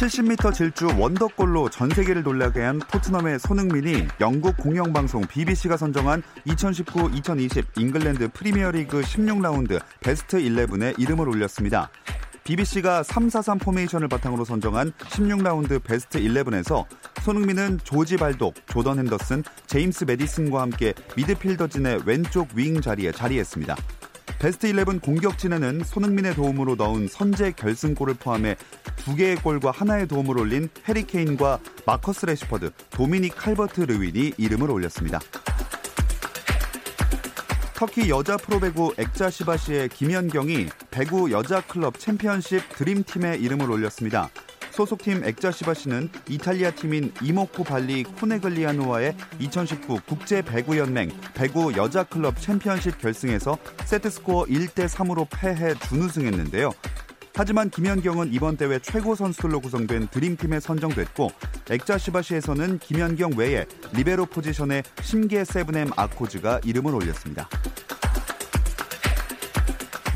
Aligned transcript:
70m 0.00 0.54
질주 0.54 0.98
원더골로 0.98 1.68
전 1.68 1.90
세계를 1.90 2.22
놀라게 2.22 2.62
한 2.62 2.78
토트넘의 2.78 3.38
손흥민이 3.38 4.08
영국 4.18 4.56
공영방송 4.56 5.26
BBC가 5.28 5.76
선정한 5.76 6.22
2019-2020 6.46 7.78
잉글랜드 7.78 8.30
프리미어리그 8.32 9.02
16라운드 9.02 9.78
베스트 10.00 10.38
11에 10.38 10.98
이름을 10.98 11.28
올렸습니다. 11.28 11.90
BBC가 12.44 13.02
3-4-3 13.02 13.60
포메이션을 13.60 14.08
바탕으로 14.08 14.46
선정한 14.46 14.92
16라운드 14.92 15.84
베스트 15.84 16.18
11에서 16.18 16.86
손흥민은 17.20 17.80
조지 17.84 18.16
발독, 18.16 18.54
조던 18.68 19.00
헨더슨, 19.00 19.44
제임스 19.66 20.04
매디슨과 20.04 20.62
함께 20.62 20.94
미드필더진의 21.14 22.04
왼쪽 22.06 22.48
윙 22.54 22.80
자리에 22.80 23.12
자리했습니다. 23.12 23.76
베스트 24.40 24.68
11 24.68 25.00
공격진에는 25.00 25.84
손흥민의 25.84 26.34
도움으로 26.34 26.74
넣은 26.74 27.08
선제 27.08 27.52
결승골을 27.52 28.14
포함해 28.14 28.56
두 28.96 29.14
개의 29.14 29.36
골과 29.36 29.70
하나의 29.70 30.08
도움을 30.08 30.38
올린 30.38 30.70
해리 30.88 31.18
케인과 31.18 31.60
마커스 31.84 32.24
래시퍼드, 32.24 32.70
도미닉 32.88 33.36
칼버트 33.36 33.82
르윈이 33.82 34.32
이름을 34.38 34.70
올렸습니다. 34.70 35.20
터키 37.74 38.08
여자 38.08 38.38
프로배구 38.38 38.94
엑자시바시의 38.96 39.90
김연경이 39.90 40.68
배구 40.90 41.30
여자 41.32 41.60
클럽 41.60 41.98
챔피언십 41.98 42.62
드림팀에 42.76 43.36
이름을 43.36 43.70
올렸습니다. 43.70 44.30
소속팀 44.80 45.24
엑자시바시는 45.24 46.08
이탈리아 46.30 46.70
팀인 46.70 47.12
이모코 47.22 47.64
발리 47.64 48.02
코네글리아노와의 48.02 49.14
2019 49.38 50.00
국제 50.06 50.40
배구 50.40 50.78
연맹 50.78 51.10
배구 51.34 51.74
여자 51.76 52.02
클럽 52.02 52.40
챔피언십 52.40 52.96
결승에서 52.98 53.58
세트 53.84 54.08
스코어 54.08 54.44
1대 54.44 54.88
3으로 54.88 55.26
패해 55.30 55.74
준우승했는데요. 55.74 56.72
하지만 57.34 57.68
김연경은 57.68 58.32
이번 58.32 58.56
대회 58.56 58.78
최고 58.78 59.14
선수들로 59.14 59.60
구성된 59.60 60.08
드림팀에 60.08 60.60
선정됐고 60.60 61.30
엑자시바시에서는 61.68 62.78
김연경 62.78 63.32
외에 63.36 63.66
리베로 63.92 64.26
포지션의 64.26 64.82
심게 65.02 65.44
셰브넴 65.44 65.90
아코즈가 65.94 66.60
이름을 66.64 66.94
올렸습니다. 66.94 67.50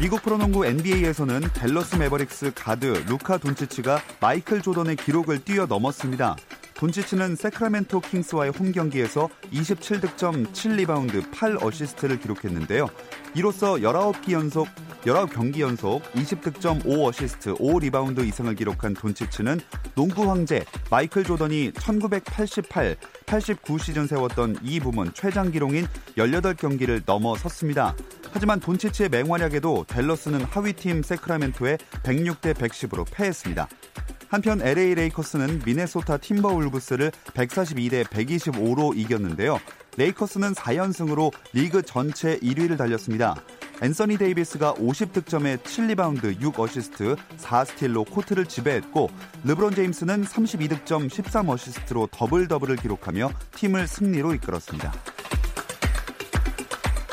미국 0.04 0.20
프로농구 0.20 0.66
NBA에서는 0.66 1.40
댈러스 1.54 1.96
매버릭스 1.96 2.52
가드 2.54 3.04
루카 3.08 3.38
돈치치가 3.38 4.02
마이클 4.20 4.60
조던의 4.60 4.96
기록을 4.96 5.42
뛰어넘었습니다. 5.42 6.36
돈치치는 6.74 7.36
새크라멘토 7.36 8.00
킹스와의 8.00 8.52
홈 8.52 8.70
경기에서 8.70 9.30
27득점 9.50 10.52
7리바운드 10.52 11.32
8어시스트를 11.32 12.20
기록했는데요. 12.20 12.90
이로써 13.34 13.76
19기 13.76 14.32
연속 14.32 14.68
19경기 15.06 15.60
연속 15.60 16.02
20득점 16.12 16.84
5어시스트 16.84 17.58
5리바운드 17.58 18.26
이상을 18.26 18.54
기록한 18.56 18.92
돈치치는 18.92 19.58
농구 19.94 20.28
황제 20.28 20.66
마이클 20.90 21.24
조던이 21.24 21.72
1988, 21.72 22.96
89 23.24 23.78
시즌 23.78 24.06
세웠던 24.06 24.58
이 24.62 24.80
부문 24.80 25.14
최장 25.14 25.50
기록인 25.50 25.86
18경기를 26.18 27.02
넘어섰습니다. 27.06 27.96
하지만 28.34 28.58
돈치치의 28.58 29.10
맹활약에도 29.10 29.84
댈러스는 29.86 30.42
하위팀 30.42 31.04
새크라멘토에 31.04 31.78
106대 32.02 32.52
110으로 32.52 33.06
패했습니다. 33.08 33.68
한편 34.28 34.60
LA 34.60 34.96
레이커스는 34.96 35.62
미네소타 35.64 36.16
팀버울브스를 36.16 37.12
142대 37.12 38.02
125로 38.02 38.98
이겼는데요. 38.98 39.60
레이커스는 39.96 40.52
4연승으로 40.54 41.32
리그 41.52 41.82
전체 41.82 42.36
1위를 42.40 42.76
달렸습니다. 42.76 43.36
앤서니 43.80 44.18
데이비스가 44.18 44.74
50득점에 44.74 45.62
7리바운드 45.62 46.40
6어시스트 46.40 47.16
4스틸로 47.38 48.10
코트를 48.10 48.46
지배했고 48.46 49.10
르브론 49.44 49.76
제임스는 49.76 50.24
32득점 50.24 51.08
13어시스트로 51.08 52.08
더블 52.10 52.48
더블을 52.48 52.74
기록하며 52.74 53.30
팀을 53.54 53.86
승리로 53.86 54.34
이끌었습니다. 54.34 55.13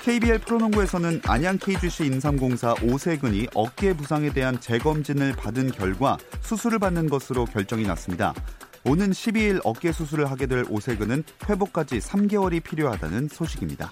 KBL 0.02 0.40
프로농구에서는 0.40 1.22
안양 1.28 1.60
KGC 1.60 2.08
인삼공사 2.08 2.74
오세근이 2.84 3.50
어깨 3.54 3.94
부상에 3.94 4.34
대한 4.34 4.60
재검진을 4.60 5.34
받은 5.34 5.72
결과 5.72 6.18
수술을 6.42 6.80
받는 6.80 7.08
것으로 7.08 7.46
결정이 7.46 7.86
났습니다. 7.86 8.34
오는 8.84 9.12
12일 9.12 9.62
어깨 9.64 9.92
수술을 9.92 10.32
하게 10.32 10.48
될 10.48 10.66
오세근은 10.68 11.24
회복까지 11.48 12.00
3개월이 12.00 12.64
필요하다는 12.64 13.28
소식입니다. 13.28 13.92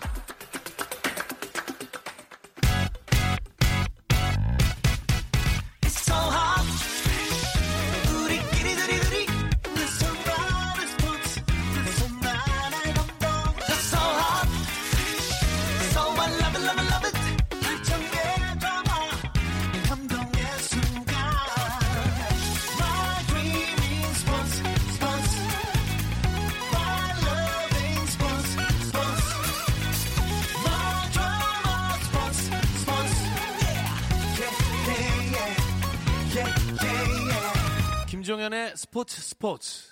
김종현의 38.50 38.74
스포츠 38.76 39.22
스포츠. 39.22 39.90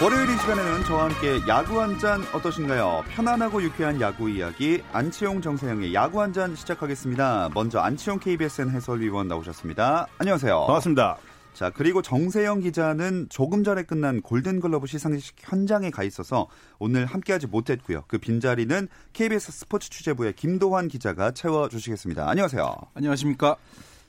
월요일 0.00 0.30
이 0.30 0.36
시간에는 0.38 0.84
저와 0.84 1.04
함께 1.06 1.40
야구 1.48 1.80
한 1.80 1.98
잔 1.98 2.22
어떠신가요? 2.32 3.02
편안하고 3.08 3.60
유쾌한 3.62 4.00
야구 4.00 4.30
이야기 4.30 4.80
안치용 4.92 5.40
정세영의 5.40 5.92
야구 5.92 6.20
한 6.22 6.32
잔 6.32 6.54
시작하겠습니다. 6.54 7.50
먼저 7.52 7.80
안치용 7.80 8.20
KBSN 8.20 8.70
해설위원 8.70 9.26
나오셨습니다. 9.26 10.06
안녕하세요. 10.18 10.66
반갑습니다. 10.66 11.16
자, 11.58 11.72
그리고 11.74 12.02
정세영 12.02 12.60
기자는 12.60 13.26
조금 13.30 13.64
전에 13.64 13.82
끝난 13.82 14.22
골든글러브 14.22 14.86
시상식 14.86 15.34
현장에 15.40 15.90
가 15.90 16.04
있어서 16.04 16.46
오늘 16.78 17.04
함께하지 17.04 17.48
못했고요. 17.48 18.04
그 18.06 18.18
빈자리는 18.18 18.86
KBS 19.12 19.50
스포츠 19.50 19.90
취재부의 19.90 20.34
김도환 20.34 20.86
기자가 20.86 21.32
채워 21.32 21.68
주시겠습니다. 21.68 22.30
안녕하세요. 22.30 22.76
안녕하십니까. 22.94 23.56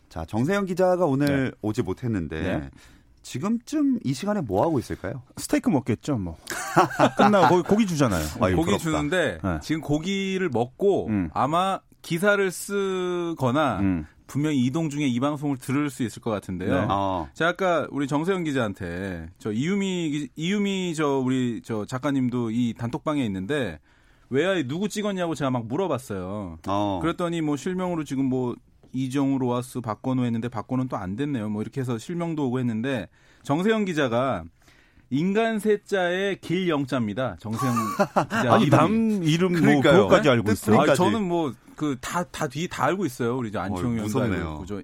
자, 0.10 0.26
정세영 0.26 0.68
기자가 0.68 1.08
오늘 1.08 1.46
네. 1.46 1.52
오지 1.64 1.82
못했는데 1.82 2.40
네. 2.40 2.70
지금쯤 3.24 3.98
이 4.04 4.14
시간에 4.14 4.42
뭐 4.42 4.64
하고 4.64 4.78
있을까요? 4.78 5.24
스테이크 5.38 5.72
먹겠죠, 5.72 6.20
뭐. 6.20 6.38
끝나고 7.18 7.64
고기, 7.64 7.88
주잖아요. 7.88 8.24
아유, 8.42 8.56
고기 8.56 8.68
부럽다. 8.68 8.78
주는데 8.78 9.40
네. 9.44 9.60
지금 9.64 9.82
고기를 9.82 10.50
먹고 10.50 11.08
음. 11.08 11.32
아마 11.34 11.80
기사를 12.04 12.52
쓰거나 12.52 13.80
음. 13.80 14.06
분명히 14.30 14.60
이동 14.64 14.90
중에 14.90 15.06
이 15.08 15.20
방송을 15.20 15.58
들을 15.58 15.90
수 15.90 16.04
있을 16.04 16.22
것 16.22 16.30
같은데요. 16.32 16.74
네. 16.74 16.88
어. 16.90 17.28
제가 17.34 17.50
아까 17.50 17.88
우리 17.90 18.08
정세영 18.08 18.44
기자한테 18.44 19.28
저 19.40 19.52
이유미 19.52 20.30
이유미 20.36 20.94
저 20.96 21.18
우리 21.18 21.62
저 21.64 21.86
작가님도 21.86 22.52
이 22.52 22.76
단톡방에 22.78 23.26
있는데 23.26 23.80
왜 24.30 24.64
누구 24.68 24.88
찍었냐고 24.88 25.34
제가 25.34 25.50
막 25.50 25.66
물어봤어요. 25.66 26.60
어. 26.68 27.00
그랬더니 27.02 27.42
뭐 27.42 27.58
실명으로 27.58 28.04
지금 28.04 28.26
뭐 28.26 28.56
이정우 28.94 29.40
로아스 29.40 29.82
박건우 29.82 30.24
했는데 30.26 30.48
박건우는 30.48 30.88
또 30.90 30.98
안 30.98 31.16
됐네요. 31.16 31.50
뭐 31.50 31.62
이렇게 31.64 31.82
해서 31.82 31.98
실명도 31.98 32.48
오고 32.48 32.60
했는데 32.60 33.08
정세영 33.44 33.86
기자가 33.86 34.44
인간 35.10 35.58
세자의 35.58 36.40
길영자입니다. 36.40 37.38
정세영 37.40 37.74
기자. 38.30 38.54
아니 38.54 38.70
남 38.70 39.24
이름 39.24 39.54
뭐 39.54 39.82
그것까지 39.82 40.30
알고 40.30 40.52
있어요. 40.52 40.82
아, 40.82 40.94
저는 40.94 41.28
뭐 41.28 41.54
그 41.80 41.96
다 42.02 42.24
다뒤다 42.26 42.84
알고 42.84 43.06
있어요. 43.06 43.38
우리 43.38 43.58
안치홍 43.58 43.96
위원도 43.96 44.04
무섭네요. 44.04 44.66
저 44.68 44.82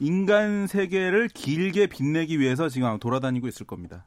인간 0.00 0.66
세계를 0.66 1.28
길게 1.28 1.88
빛내기 1.88 2.38
위해서 2.38 2.68
지금 2.68 2.98
돌아다니고 2.98 3.48
있을 3.48 3.66
겁니다. 3.66 4.04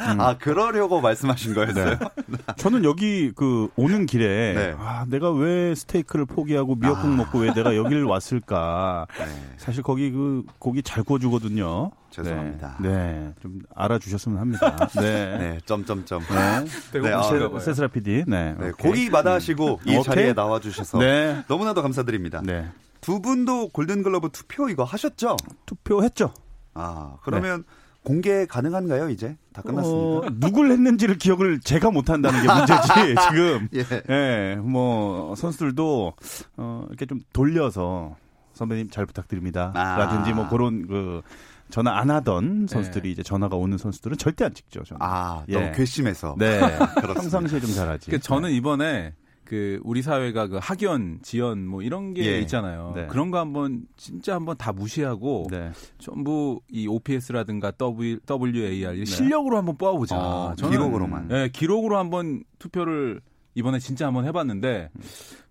음. 0.00 0.20
아 0.20 0.38
그러려고 0.38 1.00
말씀하신 1.00 1.54
거였어요? 1.54 1.98
네. 2.26 2.38
저는 2.56 2.84
여기 2.84 3.32
그 3.34 3.68
오는 3.76 4.06
길에 4.06 4.54
네. 4.54 4.74
아 4.78 5.04
내가 5.08 5.30
왜 5.30 5.74
스테이크를 5.74 6.26
포기하고 6.26 6.76
미역국 6.76 7.06
아. 7.06 7.08
먹고 7.08 7.40
왜 7.40 7.52
내가 7.52 7.76
여기를 7.76 8.04
왔을까? 8.04 9.06
네. 9.18 9.26
사실 9.58 9.82
거기 9.82 10.10
그 10.10 10.44
고기 10.58 10.82
잘 10.82 11.02
구워주거든요. 11.02 11.90
죄송합니다. 12.10 12.78
네, 12.80 12.88
네. 12.88 13.34
좀 13.42 13.60
알아주셨으면 13.74 14.38
합니다. 14.38 14.88
네, 14.94 15.36
네 15.38 15.58
점점점. 15.66 16.22
네, 16.22 17.00
네 17.00 17.12
아, 17.12 17.22
세스라 17.60 17.88
PD. 17.88 18.24
네, 18.26 18.54
네 18.58 18.70
고기 18.70 19.10
받아시고 19.10 19.80
음. 19.86 19.88
이 19.88 20.02
자리에 20.02 20.32
나와주셔서 20.32 20.98
네. 20.98 21.44
너무나도 21.46 21.82
감사드립니다. 21.82 22.40
네. 22.42 22.70
두 23.06 23.20
분도 23.20 23.68
골든글러브 23.68 24.30
투표 24.32 24.68
이거 24.68 24.82
하셨죠? 24.82 25.36
투표했죠. 25.64 26.34
아 26.74 27.18
그러면 27.22 27.58
네. 27.60 27.66
공개 28.02 28.46
가능한가요 28.46 29.10
이제 29.10 29.36
다 29.52 29.62
끝났습니까? 29.62 30.26
어, 30.26 30.30
누굴 30.40 30.72
했는지를 30.72 31.16
기억을 31.16 31.60
제가 31.60 31.92
못한다는 31.92 32.42
게 32.42 32.52
문제지 32.52 32.88
지금. 33.30 33.68
예. 33.74 34.02
예. 34.12 34.56
뭐 34.56 35.36
선수들도 35.36 36.14
어, 36.56 36.84
이렇게 36.88 37.06
좀 37.06 37.20
돌려서 37.32 38.16
선배님 38.54 38.90
잘 38.90 39.06
부탁드립니다. 39.06 39.70
아. 39.76 39.98
라든지 39.98 40.32
뭐 40.32 40.48
그런 40.48 40.88
그 40.88 41.22
전화 41.70 41.96
안 42.00 42.10
하던 42.10 42.66
선수들이 42.68 43.06
네. 43.06 43.12
이제 43.12 43.22
전화가 43.22 43.54
오는 43.54 43.78
선수들은 43.78 44.16
절대 44.18 44.44
안 44.44 44.52
찍죠. 44.52 44.82
저는. 44.82 44.98
아, 45.00 45.44
예. 45.48 45.60
너무 45.60 45.70
괘씸해서. 45.76 46.34
네. 46.40 46.58
평상시에 47.14 47.60
좀 47.60 47.70
잘하지. 47.72 48.10
그 48.10 48.18
저는 48.18 48.50
이번에 48.50 49.14
그 49.46 49.80
우리 49.84 50.02
사회가 50.02 50.48
그 50.48 50.58
학연, 50.60 51.20
지연 51.22 51.66
뭐 51.66 51.80
이런 51.82 52.12
게 52.12 52.24
예. 52.26 52.40
있잖아요. 52.40 52.92
네. 52.94 53.06
그런 53.06 53.30
거 53.30 53.38
한번 53.38 53.86
진짜 53.96 54.34
한번 54.34 54.56
다 54.56 54.72
무시하고 54.72 55.46
네. 55.50 55.70
전부 55.98 56.60
이 56.68 56.86
OPS라든가 56.86 57.70
w, 57.70 58.18
WAR 58.28 58.98
네. 58.98 59.04
실력으로 59.04 59.56
한번 59.56 59.76
뽑아보자. 59.76 60.16
어, 60.18 60.54
저는, 60.56 60.76
기록으로만. 60.76 61.28
네, 61.28 61.48
기록으로 61.48 61.96
한번 61.96 62.42
투표를 62.58 63.20
이번에 63.54 63.78
진짜 63.78 64.06
한번 64.06 64.26
해봤는데 64.26 64.90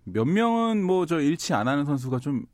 몇 0.04 0.24
명은 0.26 0.84
뭐 0.84 1.06
저 1.06 1.18
일치 1.20 1.54
안 1.54 1.66
하는 1.66 1.84
선수가 1.84 2.18
좀 2.20 2.44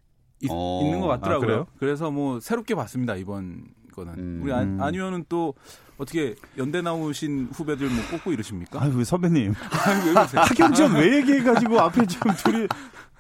있, 0.41 0.49
어. 0.51 0.81
있는 0.83 1.01
것 1.01 1.07
같더라고요. 1.09 1.61
아, 1.61 1.67
그래서 1.79 2.11
뭐 2.11 2.41
새롭게 2.41 2.75
봤습니다 2.75 3.17
이번 3.17 3.65
거는. 3.93 4.15
음. 4.15 4.41
우리 4.43 4.53
안, 4.53 4.81
안위원은 4.81 5.25
또 5.29 5.55
어떻게 6.03 6.35
연대 6.59 6.83
나오신 6.83 7.51
후배들 7.53 7.89
뭐 7.89 8.05
뽑고 8.11 8.33
이러십니까? 8.33 8.83
아유, 8.83 9.05
선배님. 9.05 9.55
학연지원 10.35 10.95
왜 10.97 11.19
얘기해가지고 11.19 11.81
앞에 11.81 12.07
지금 12.07 12.33
둘이. 12.35 12.67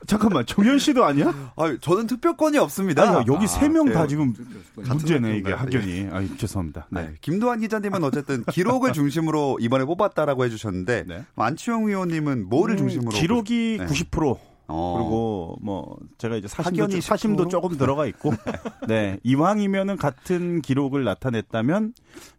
잠깐만, 0.04 0.44
정현 0.44 0.80
씨도 0.80 1.04
아니야? 1.04 1.52
아, 1.54 1.76
저는 1.80 2.08
투표권이 2.08 2.58
없습니다. 2.58 3.18
아니, 3.18 3.26
여기 3.28 3.46
세 3.46 3.68
명다 3.68 4.00
아, 4.00 4.02
네. 4.02 4.08
지금 4.08 4.34
문제네 4.74 5.36
이게 5.36 5.52
학연이. 5.52 6.08
아, 6.10 6.26
죄송합니다. 6.36 6.88
네. 6.90 7.02
네. 7.02 7.14
김도환 7.20 7.60
기자님은 7.60 8.02
어쨌든 8.02 8.42
기록을 8.50 8.92
중심으로 8.94 9.58
이번에 9.60 9.84
뽑았다라고 9.84 10.44
해주셨는데 10.44 11.04
네. 11.06 11.24
안치홍 11.36 11.86
의원님은 11.86 12.48
뭐를 12.48 12.74
음, 12.74 12.78
중심으로? 12.78 13.10
기록이 13.10 13.76
네. 13.78 13.86
90%. 13.86 14.38
어. 14.68 14.96
그리고 14.96 15.58
뭐 15.60 15.98
제가 16.16 16.36
이제 16.36 16.48
사심도, 16.48 17.00
사심도 17.00 17.48
조금 17.48 17.76
들어가 17.76 18.06
있고 18.06 18.32
네 18.88 19.18
이왕이면은 19.22 19.98
같은 19.98 20.62
기록을 20.62 21.04
나타냈다면 21.04 21.92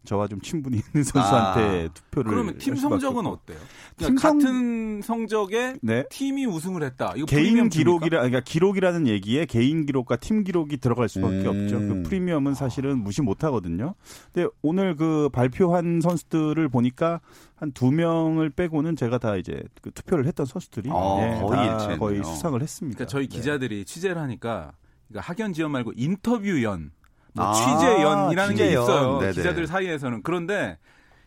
저와 0.05 0.27
좀 0.27 0.41
친분이 0.41 0.77
있는 0.77 1.03
선수한테 1.03 1.87
아. 1.89 1.93
투표를 1.93 2.31
그러면 2.31 2.57
팀 2.57 2.75
성적은 2.75 3.25
어때요? 3.25 3.57
그러니까 3.97 4.05
팀 4.07 4.17
성... 4.17 4.39
같은 4.39 5.01
성적에 5.01 5.75
네. 5.81 6.05
팀이 6.09 6.45
우승을 6.45 6.83
했다. 6.83 7.13
이거 7.15 7.25
개인 7.25 7.69
기록이라 7.69 8.19
그러니까 8.19 8.39
기록이라는 8.41 9.07
얘기에 9.07 9.45
개인 9.45 9.85
기록과 9.85 10.17
팀 10.17 10.43
기록이 10.43 10.77
들어갈 10.77 11.09
수밖에 11.09 11.47
음. 11.47 11.47
없죠. 11.47 11.79
그 11.79 12.03
프리미엄은 12.03 12.53
사실은 12.53 12.97
무시 13.03 13.21
못 13.21 13.43
하거든요. 13.43 13.95
근데 14.33 14.49
오늘 14.61 14.95
그 14.95 15.29
발표한 15.31 16.01
선수들을 16.01 16.69
보니까 16.69 17.19
한 17.55 17.73
두 17.73 17.91
명을 17.91 18.49
빼고는 18.49 18.95
제가 18.95 19.17
다 19.17 19.35
이제 19.35 19.61
그 19.81 19.91
투표를 19.91 20.25
했던 20.27 20.45
선수들이 20.45 20.89
아, 20.91 21.17
네, 21.19 21.39
거의 21.41 21.65
일치했네요. 21.67 21.99
거의 21.99 22.23
수상을 22.23 22.61
했습니다. 22.61 22.97
그러니까 22.97 23.11
저희 23.11 23.27
네. 23.27 23.35
기자들이 23.35 23.77
네. 23.79 23.83
취재를 23.83 24.21
하니까 24.21 24.73
그러니까 25.07 25.33
학연 25.33 25.53
지원 25.53 25.71
말고 25.71 25.93
인터뷰연 25.95 26.91
뭐 27.33 27.45
아, 27.45 27.53
취재연이라는 27.53 28.55
취재연. 28.55 28.55
게 28.55 28.71
있어요. 28.71 29.19
네네. 29.19 29.33
기자들 29.33 29.67
사이에서는. 29.67 30.23
그런데 30.23 30.77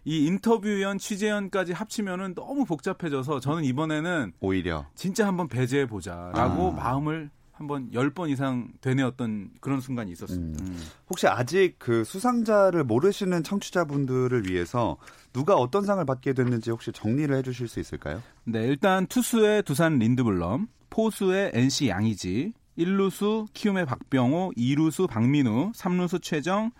이 0.04 0.26
인터뷰연 0.26 0.98
취재연까지 0.98 1.72
합치면은 1.72 2.34
너무 2.34 2.64
복잡해져서 2.64 3.40
저는 3.40 3.64
이번에는 3.64 4.32
오히려 4.40 4.86
진짜 4.94 5.26
한번 5.26 5.48
배제해 5.48 5.86
보자라고 5.86 6.68
아. 6.70 6.74
마음을 6.74 7.30
한번 7.56 7.90
10번 7.90 8.28
이상 8.30 8.68
되뇌었던 8.82 9.50
그런 9.60 9.80
순간이 9.80 10.12
있었습니다. 10.12 10.62
음. 10.62 10.78
혹시 11.08 11.26
아직 11.26 11.76
그 11.78 12.04
수상자를 12.04 12.84
모르시는 12.84 13.42
청취자분들을 13.42 14.46
위해서 14.46 14.98
누가 15.32 15.54
어떤 15.56 15.84
상을 15.84 16.04
받게 16.04 16.34
됐는지 16.34 16.70
혹시 16.70 16.92
정리를 16.92 17.34
해 17.34 17.42
주실 17.42 17.66
수 17.66 17.80
있을까요? 17.80 18.22
네, 18.44 18.60
일단 18.66 19.06
투수의 19.06 19.62
두산 19.62 19.98
린드블럼, 19.98 20.68
포수의 20.90 21.50
NC 21.54 21.88
양이지, 21.88 22.52
1루수 22.78 23.46
키움의 23.52 23.86
박병호, 23.86 24.52
2루수 24.56 25.08
박민우, 25.08 25.72
3루수 25.72 26.22
최정, 26.22 26.70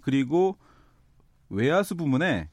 그리고 0.00 0.56
외야수 1.48 1.96
부문에 1.96 2.48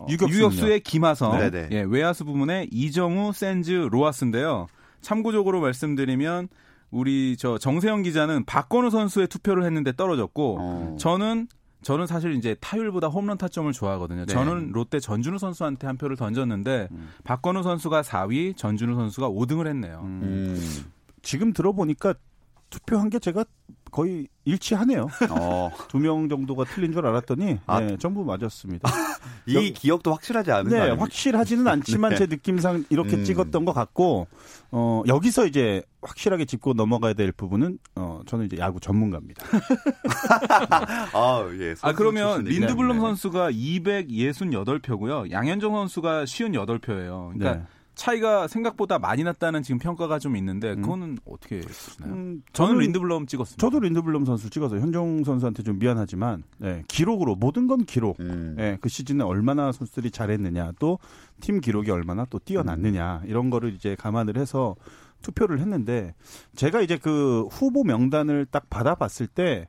어, 0.00 0.06
유격수 0.08 0.68
의 0.68 0.80
김하성, 0.80 1.38
네네. 1.38 1.68
예, 1.72 1.82
외야수 1.82 2.24
부문에 2.24 2.68
이정우, 2.70 3.32
센즈, 3.32 3.88
로하스인데요. 3.90 4.66
참고적으로 5.00 5.60
말씀드리면 5.60 6.48
우리 6.90 7.36
저 7.38 7.58
정세영 7.58 8.02
기자는 8.02 8.44
박건우 8.44 8.90
선수의 8.90 9.28
투표를 9.28 9.64
했는데 9.64 9.92
떨어졌고 9.92 10.56
어. 10.60 10.96
저는 10.98 11.48
저는 11.82 12.06
사실 12.06 12.34
이제 12.34 12.56
타율보다 12.60 13.08
홈런 13.08 13.38
타점을 13.38 13.70
좋아하거든요. 13.72 14.26
네. 14.26 14.32
저는 14.32 14.72
롯데 14.72 14.98
전준우 14.98 15.38
선수한테 15.38 15.86
한 15.86 15.96
표를 15.96 16.16
던졌는데 16.16 16.88
음. 16.90 17.10
박건우 17.24 17.62
선수가 17.62 18.02
4위, 18.02 18.56
전준우 18.56 18.96
선수가 18.96 19.30
5등을 19.30 19.68
했네요. 19.68 20.00
음. 20.02 20.60
음. 21.26 21.28
지금 21.28 21.52
들어보니까 21.52 22.14
투표 22.70 22.98
한 22.98 23.08
게 23.10 23.18
제가 23.18 23.44
거의 23.92 24.26
일치하네요. 24.44 25.06
어. 25.30 25.70
두명 25.88 26.28
정도가 26.28 26.64
틀린 26.64 26.92
줄 26.92 27.06
알았더니 27.06 27.58
아. 27.66 27.80
네, 27.80 27.96
전부 27.96 28.24
맞았습니다. 28.24 28.90
이 29.46 29.54
여, 29.54 29.60
기억도 29.72 30.12
확실하지 30.12 30.50
않은 30.50 30.70
네, 30.70 30.90
확실하지는 30.90 31.66
않지만 31.68 32.10
네. 32.10 32.16
제 32.16 32.26
느낌상 32.26 32.84
이렇게 32.90 33.16
음. 33.16 33.24
찍었던 33.24 33.64
것 33.64 33.72
같고 33.72 34.26
어, 34.72 35.02
여기서 35.06 35.46
이제 35.46 35.82
확실하게 36.02 36.44
짚고 36.44 36.74
넘어가야 36.74 37.14
될 37.14 37.30
부분은 37.32 37.78
어, 37.94 38.20
저는 38.26 38.46
이제 38.46 38.58
야구 38.58 38.80
전문가입니다. 38.80 39.46
아, 41.14 41.48
예. 41.58 41.74
아 41.82 41.92
그러면 41.92 42.44
린드블럼 42.44 42.96
네. 42.96 43.00
선수가 43.00 43.52
268표고요. 43.52 45.30
양현종 45.30 45.74
선수가 45.74 46.24
58표예요. 46.24 47.32
그러니까 47.32 47.54
네. 47.54 47.62
차이가 47.96 48.46
생각보다 48.46 48.98
많이 49.00 49.24
났다는 49.24 49.62
지금 49.64 49.78
평가가 49.78 50.18
좀 50.20 50.36
있는데 50.36 50.74
음. 50.74 50.82
그거는 50.82 51.08
음. 51.08 51.18
어떻게 51.24 51.60
보시나요? 51.60 52.12
음, 52.12 52.42
저는 52.52 52.78
린드블럼 52.78 53.26
찍었습니다. 53.26 53.60
저도 53.60 53.80
린드블럼 53.80 54.24
선수 54.24 54.48
찍어서 54.50 54.78
현종 54.78 55.24
선수한테 55.24 55.64
좀 55.64 55.78
미안하지만 55.78 56.44
네, 56.58 56.84
기록으로 56.86 57.34
모든 57.34 57.66
건 57.66 57.84
기록. 57.84 58.20
음. 58.20 58.54
네, 58.56 58.78
그 58.80 58.88
시즌에 58.88 59.24
얼마나 59.24 59.72
선수들이 59.72 60.10
잘했느냐 60.12 60.72
또 60.78 60.98
팀 61.40 61.60
기록이 61.60 61.90
얼마나 61.90 62.24
또 62.26 62.38
뛰어났느냐 62.38 63.22
이런 63.26 63.50
거를 63.50 63.74
이제 63.74 63.94
감안을 63.96 64.36
해서 64.36 64.76
투표를 65.22 65.60
했는데 65.60 66.14
제가 66.54 66.80
이제 66.80 66.98
그 66.98 67.46
후보 67.50 67.84
명단을 67.84 68.46
딱 68.50 68.68
받아봤을 68.70 69.26
때 69.26 69.68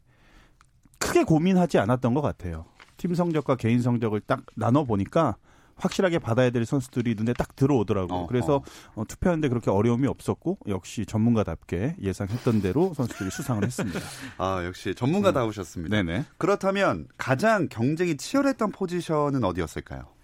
크게 0.99 1.23
고민하지 1.23 1.77
않았던 1.77 2.13
것 2.13 2.21
같아요. 2.21 2.65
팀 2.97 3.13
성적과 3.13 3.55
개인 3.55 3.81
성적을 3.81 4.21
딱 4.21 4.43
나눠 4.55 4.83
보니까 4.83 5.37
확실하게 5.77 6.19
받아야 6.19 6.49
될 6.49 6.65
선수들이 6.65 7.15
눈에 7.15 7.33
딱 7.33 7.55
들어오더라고요. 7.55 8.19
어, 8.19 8.27
그래서 8.27 8.57
어. 8.57 9.01
어, 9.01 9.03
투표하는데 9.07 9.47
그렇게 9.49 9.71
어려움이 9.71 10.07
없었고 10.07 10.59
역시 10.67 11.05
전문가답게 11.05 11.95
예상했던 12.01 12.61
대로 12.61 12.93
선수들이 12.95 13.29
수상을 13.29 13.63
했습니다. 13.63 13.99
아 14.37 14.63
역시 14.65 14.93
전문가다우셨습니다. 14.95 15.95
음. 15.97 16.05
네네. 16.05 16.25
그렇다면 16.37 17.07
가장 17.17 17.67
경쟁이 17.69 18.17
치열했던 18.17 18.71
포지션은 18.71 19.43
어디였을까요? 19.43 20.17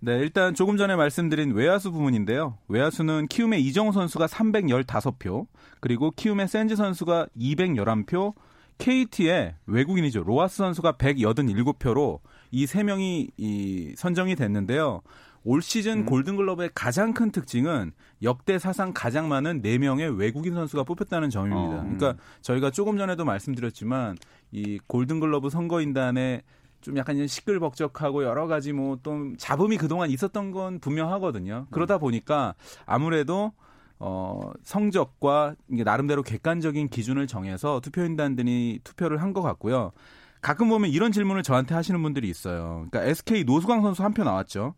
네, 0.00 0.18
일단 0.18 0.54
조금 0.54 0.76
전에 0.76 0.94
말씀드린 0.94 1.52
외야수 1.52 1.90
부문인데요. 1.90 2.58
외야수는 2.68 3.28
키움의 3.28 3.64
이정우 3.64 3.92
선수가 3.92 4.26
315표, 4.26 5.46
그리고 5.80 6.10
키움의 6.10 6.48
센즈 6.48 6.76
선수가 6.76 7.28
211표, 7.36 8.34
KT의 8.78 9.54
외국인이죠. 9.66 10.22
로하스 10.22 10.58
선수가 10.58 10.92
187표로 10.92 12.20
이 12.56 12.66
세 12.66 12.82
명이 12.82 13.30
이 13.36 13.94
선정이 13.96 14.34
됐는데요. 14.34 15.02
올 15.44 15.60
시즌 15.62 15.98
음. 16.00 16.06
골든글러브의 16.06 16.70
가장 16.74 17.12
큰 17.12 17.30
특징은 17.30 17.92
역대 18.22 18.58
사상 18.58 18.92
가장 18.94 19.28
많은 19.28 19.60
4명의 19.62 20.16
외국인 20.18 20.54
선수가 20.54 20.84
뽑혔다는 20.84 21.28
점입니다. 21.30 21.76
어, 21.76 21.80
음. 21.82 21.98
그러니까 21.98 22.22
저희가 22.40 22.70
조금 22.70 22.96
전에도 22.96 23.24
말씀드렸지만 23.26 24.16
이 24.52 24.78
골든글러브 24.86 25.50
선거인단에 25.50 26.42
좀 26.80 26.96
약간 26.96 27.26
시끌벅적하고 27.26 28.24
여러 28.24 28.46
가지 28.46 28.72
뭐 28.72 28.96
또 29.02 29.34
잡음이 29.36 29.76
그동안 29.76 30.10
있었던 30.10 30.50
건 30.50 30.78
분명하거든요. 30.80 31.66
그러다 31.70 31.98
보니까 31.98 32.54
아무래도 32.86 33.52
어, 33.98 34.50
성적과 34.62 35.54
나름대로 35.68 36.22
객관적인 36.22 36.88
기준을 36.88 37.26
정해서 37.26 37.80
투표인단들이 37.80 38.80
투표를 38.82 39.20
한 39.22 39.32
것 39.32 39.42
같고요. 39.42 39.92
가끔 40.46 40.68
보면 40.68 40.90
이런 40.90 41.10
질문을 41.10 41.42
저한테 41.42 41.74
하시는 41.74 42.00
분들이 42.00 42.28
있어요. 42.28 42.86
그러니까 42.88 43.02
SK 43.10 43.42
노수광 43.42 43.82
선수 43.82 44.04
한 44.04 44.14
표 44.14 44.22
나왔죠. 44.22 44.74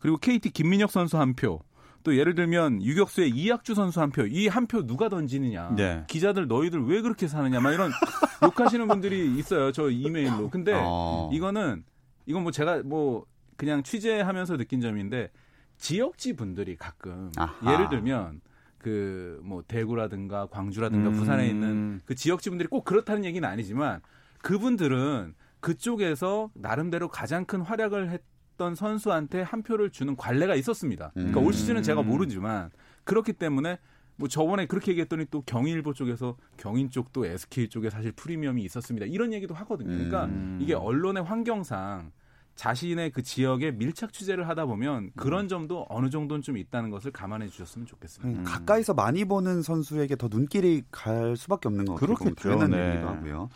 그리고 0.00 0.16
KT 0.16 0.50
김민혁 0.50 0.90
선수 0.90 1.16
한 1.16 1.34
표. 1.34 1.60
또 2.02 2.16
예를 2.16 2.34
들면 2.34 2.82
유격수의 2.82 3.30
이학주 3.30 3.76
선수 3.76 4.00
한 4.00 4.10
표. 4.10 4.26
이 4.26 4.48
한 4.48 4.66
표 4.66 4.84
누가 4.84 5.08
던지느냐. 5.08 5.74
네. 5.76 6.02
기자들 6.08 6.48
너희들 6.48 6.84
왜 6.86 7.00
그렇게 7.02 7.28
사느냐. 7.28 7.60
막 7.60 7.72
이런 7.72 7.92
욕하시는 8.42 8.88
분들이 8.88 9.38
있어요. 9.38 9.70
저 9.70 9.88
이메일로. 9.90 10.50
근데 10.50 10.72
어. 10.74 11.30
이거는 11.32 11.84
이건 12.26 12.42
뭐 12.42 12.50
제가 12.50 12.82
뭐 12.82 13.24
그냥 13.56 13.84
취재하면서 13.84 14.56
느낀 14.56 14.80
점인데 14.80 15.30
지역지 15.78 16.34
분들이 16.34 16.74
가끔 16.74 17.30
아하. 17.36 17.72
예를 17.74 17.88
들면 17.90 18.40
그 18.78 19.40
뭐 19.44 19.62
대구라든가 19.68 20.46
광주라든가 20.46 21.10
음. 21.10 21.14
부산에 21.14 21.46
있는 21.46 22.00
그 22.06 22.16
지역지 22.16 22.50
분들이 22.50 22.68
꼭 22.68 22.84
그렇다는 22.84 23.24
얘기는 23.24 23.48
아니지만 23.48 24.00
그분들은 24.42 25.34
그쪽에서 25.60 26.50
나름대로 26.54 27.08
가장 27.08 27.44
큰 27.44 27.62
활약을 27.62 28.10
했던 28.10 28.74
선수한테 28.74 29.42
한 29.42 29.62
표를 29.62 29.90
주는 29.90 30.16
관례가 30.16 30.54
있었습니다. 30.56 31.12
그러니까 31.14 31.40
음. 31.40 31.46
올 31.46 31.52
시즌은 31.52 31.82
제가 31.82 32.02
모르지만 32.02 32.70
그렇기 33.04 33.32
때문에 33.32 33.78
뭐 34.16 34.28
저번에 34.28 34.66
그렇게 34.66 34.90
얘기했더니 34.90 35.26
또 35.30 35.42
경인일보 35.42 35.94
쪽에서 35.94 36.36
경인 36.56 36.90
쪽도 36.90 37.26
SK 37.26 37.68
쪽에 37.68 37.90
사실 37.90 38.12
프리미엄이 38.12 38.62
있었습니다. 38.64 39.06
이런 39.06 39.32
얘기도 39.32 39.54
하거든요. 39.54 39.90
그러니까 39.90 40.26
음. 40.26 40.58
이게 40.60 40.74
언론의 40.74 41.22
환경상 41.22 42.12
자신의 42.54 43.10
그 43.10 43.22
지역에 43.22 43.70
밀착 43.70 44.12
취재를 44.12 44.46
하다 44.48 44.66
보면 44.66 45.10
그런 45.16 45.46
음. 45.46 45.48
점도 45.48 45.86
어느 45.88 46.10
정도는 46.10 46.42
좀 46.42 46.58
있다는 46.58 46.90
것을 46.90 47.10
감안해 47.10 47.48
주셨으면 47.48 47.86
좋겠습니다. 47.86 48.40
음. 48.40 48.44
가까이서 48.44 48.94
많이 48.94 49.24
보는 49.24 49.62
선수에게 49.62 50.16
더 50.16 50.28
눈길이 50.28 50.82
갈 50.90 51.36
수밖에 51.36 51.68
없는 51.68 51.86
것 51.86 51.94
같아요. 51.94 52.14
그렇겠죠. 52.14 52.66
네. 52.68 52.98
하고요. 52.98 53.48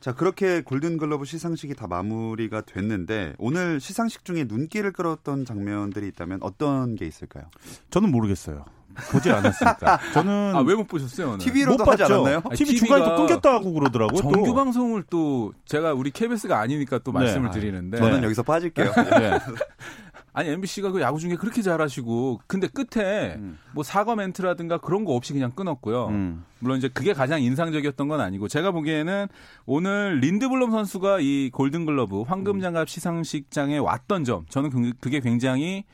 자, 0.00 0.14
그렇게 0.14 0.60
골든글러브 0.62 1.24
시상식이 1.24 1.74
다 1.74 1.86
마무리가 1.88 2.60
됐는데 2.60 3.34
오늘 3.38 3.80
시상식 3.80 4.24
중에 4.24 4.44
눈길을 4.44 4.92
끌었던 4.92 5.44
장면들이 5.44 6.06
있다면 6.08 6.38
어떤 6.42 6.94
게 6.94 7.06
있을까요? 7.06 7.44
저는 7.90 8.10
모르겠어요. 8.12 8.64
보지 9.10 9.30
않았으니까. 9.30 9.98
저는 10.14 10.52
아, 10.54 10.60
왜 10.60 10.74
못 10.74 10.86
보셨어요? 10.88 11.36
TV로도 11.36 11.84
못 11.84 11.90
하지 11.92 12.02
봤죠. 12.04 12.14
않았나요? 12.14 12.42
아니, 12.46 12.56
TV 12.56 12.76
중간에 12.76 13.04
또 13.04 13.16
끊겼다고 13.16 13.72
그러더라고요. 13.74 14.22
정규 14.22 14.46
또. 14.46 14.54
방송을 14.54 15.04
또 15.10 15.52
제가 15.66 15.92
우리 15.92 16.10
KBS가 16.10 16.58
아니니까 16.60 16.98
또 17.00 17.12
말씀을 17.12 17.50
네. 17.50 17.60
드리는데 17.60 17.98
저는 17.98 18.22
여기서 18.22 18.42
빠질게요. 18.42 18.92
네. 18.94 19.38
아니 20.36 20.50
MBC가 20.50 20.90
그 20.90 21.00
야구 21.00 21.18
중에 21.18 21.34
그렇게 21.36 21.62
잘하시고 21.62 22.42
근데 22.46 22.68
끝에 22.68 23.36
음. 23.36 23.58
뭐 23.72 23.82
사과 23.82 24.14
멘트라든가 24.14 24.76
그런 24.76 25.06
거 25.06 25.14
없이 25.14 25.32
그냥 25.32 25.50
끊었고요. 25.52 26.08
음. 26.08 26.44
물론 26.58 26.76
이제 26.76 26.88
그게 26.88 27.14
가장 27.14 27.40
인상적이었던 27.40 28.06
건 28.06 28.20
아니고 28.20 28.46
제가 28.46 28.70
보기에는 28.70 29.28
오늘 29.64 30.18
린드블럼 30.20 30.72
선수가 30.72 31.20
이 31.20 31.48
골든글러브 31.54 32.20
황금장갑 32.20 32.86
시상식장에 32.86 33.78
왔던 33.78 34.24
점 34.24 34.44
저는 34.50 34.68
그, 34.68 34.92
그게 35.00 35.20
굉장히 35.20 35.84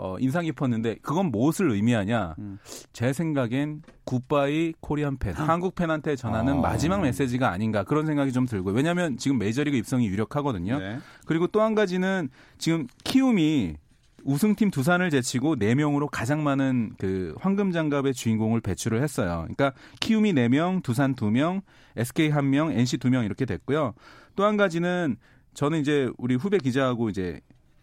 어, 0.00 0.16
인상 0.18 0.44
깊었는데 0.44 0.96
그건 1.02 1.26
무엇을 1.30 1.70
의미하냐? 1.70 2.34
음. 2.38 2.58
제 2.92 3.12
생각엔 3.12 3.82
굿바이 4.04 4.72
코리안 4.80 5.18
팬, 5.18 5.34
음. 5.36 5.48
한국 5.48 5.74
팬한테 5.74 6.16
전하는 6.16 6.54
어. 6.54 6.60
마지막 6.60 7.02
메시지가 7.02 7.50
아닌가 7.50 7.84
그런 7.84 8.06
생각이 8.06 8.32
좀 8.32 8.46
들고요. 8.46 8.74
왜냐하면 8.74 9.16
지금 9.18 9.38
메이저리그 9.38 9.76
입성이 9.76 10.06
유력하거든요. 10.08 10.78
네. 10.78 10.98
그리고 11.26 11.46
또 11.46 11.60
한 11.60 11.74
가지는 11.74 12.30
지금 12.56 12.86
키움이 13.04 13.76
우승팀 14.24 14.70
두산을 14.70 15.10
제치고 15.10 15.56
4명으로 15.56 16.08
가장 16.10 16.42
많은 16.42 16.92
그 16.98 17.34
황금 17.38 17.70
장갑의 17.72 18.14
주인공을 18.14 18.60
배출을 18.60 19.02
했어요. 19.02 19.40
그러니까 19.42 19.72
키움이 20.00 20.32
4명, 20.34 20.82
두산 20.82 21.14
2명, 21.14 21.62
SK 21.96 22.30
1명, 22.30 22.72
NC 22.72 22.98
2명 22.98 23.24
이렇게 23.24 23.44
됐고요. 23.44 23.94
또 24.36 24.44
한 24.44 24.56
가지는 24.56 25.16
저는 25.54 25.80
이제 25.80 26.10
우리 26.18 26.34
후배 26.34 26.58
기자하고 26.58 27.08
이제 27.10 27.40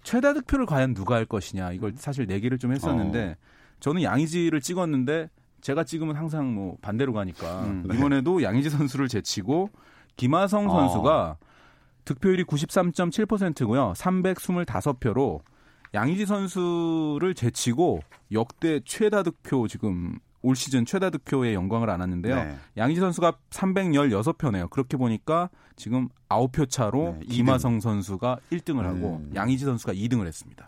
최다 0.08 0.32
득표를 0.32 0.66
과연 0.66 0.94
누가 0.94 1.16
할 1.16 1.26
것이냐 1.26 1.74
이걸 1.74 1.92
사실 1.98 2.28
내기를 2.28 2.58
좀 2.60 2.72
했었는데 2.72 3.32
어. 3.32 3.36
저는 3.82 4.04
양의지를 4.04 4.62
찍었는데 4.62 5.30
제가 5.60 5.84
찍으면 5.84 6.16
항상 6.16 6.56
뭐 6.56 6.78
반대로 6.82 7.12
가니까 7.12 7.66
음, 7.66 7.84
네. 7.86 7.98
이번에도 7.98 8.42
양의지 8.42 8.70
선수를 8.70 9.10
제치고 9.10 9.70
김하성 10.16 10.70
선수가 10.70 11.38
어. 11.42 11.46
득표율이 12.06 12.46
93.7%고요. 12.46 13.92
325표로 13.98 15.42
양의지 15.94 16.26
선수를 16.26 17.34
제치고 17.36 18.00
역대 18.32 18.80
최다 18.86 19.24
득표 19.24 19.68
지금 19.68 20.20
올 20.42 20.56
시즌 20.56 20.86
최다 20.86 21.10
득표에 21.10 21.54
영광을 21.54 21.90
안았는데요. 21.90 22.36
네. 22.36 22.58
양희지 22.78 23.00
선수가 23.00 23.34
316표네요. 23.50 24.70
그렇게 24.70 24.98
보니까 24.98 25.50
지금 25.76 26.10
9표 26.30 26.70
차로 26.70 27.18
네, 27.20 27.26
김하성 27.26 27.80
선수가 27.80 28.40
1등을 28.52 28.84
하고 28.84 29.18
음. 29.18 29.32
양희지 29.36 29.66
선수가 29.66 29.94
2등을 29.94 30.28
했습니다. 30.28 30.68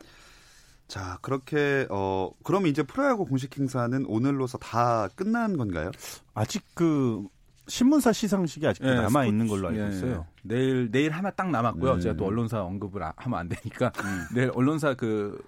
자, 0.88 1.20
그렇게 1.22 1.86
어 1.92 2.32
그럼 2.44 2.66
이제 2.66 2.82
프로야구 2.82 3.26
공식 3.26 3.58
행사는 3.58 4.06
오늘로서 4.08 4.58
다 4.58 5.08
끝난 5.16 5.56
건가요? 5.56 5.92
아직 6.34 6.64
그 6.74 7.28
신문사 7.68 8.12
시상식이 8.12 8.66
아직 8.66 8.84
네, 8.84 8.96
남아 8.96 9.26
있는 9.26 9.48
걸로 9.48 9.68
알고 9.68 9.80
예, 9.80 9.90
있어요. 9.90 10.26
네, 10.42 10.56
내일 10.56 10.92
내일 10.92 11.12
하나 11.12 11.30
딱 11.30 11.52
남았고요. 11.52 11.94
음. 11.94 12.00
제가 12.00 12.18
또 12.18 12.26
언론사 12.26 12.64
언급을 12.64 13.04
하면 13.16 13.40
안 13.40 13.48
되니까 13.48 13.92
음. 14.04 14.26
내일 14.34 14.52
언론사 14.56 14.96
그 14.96 15.40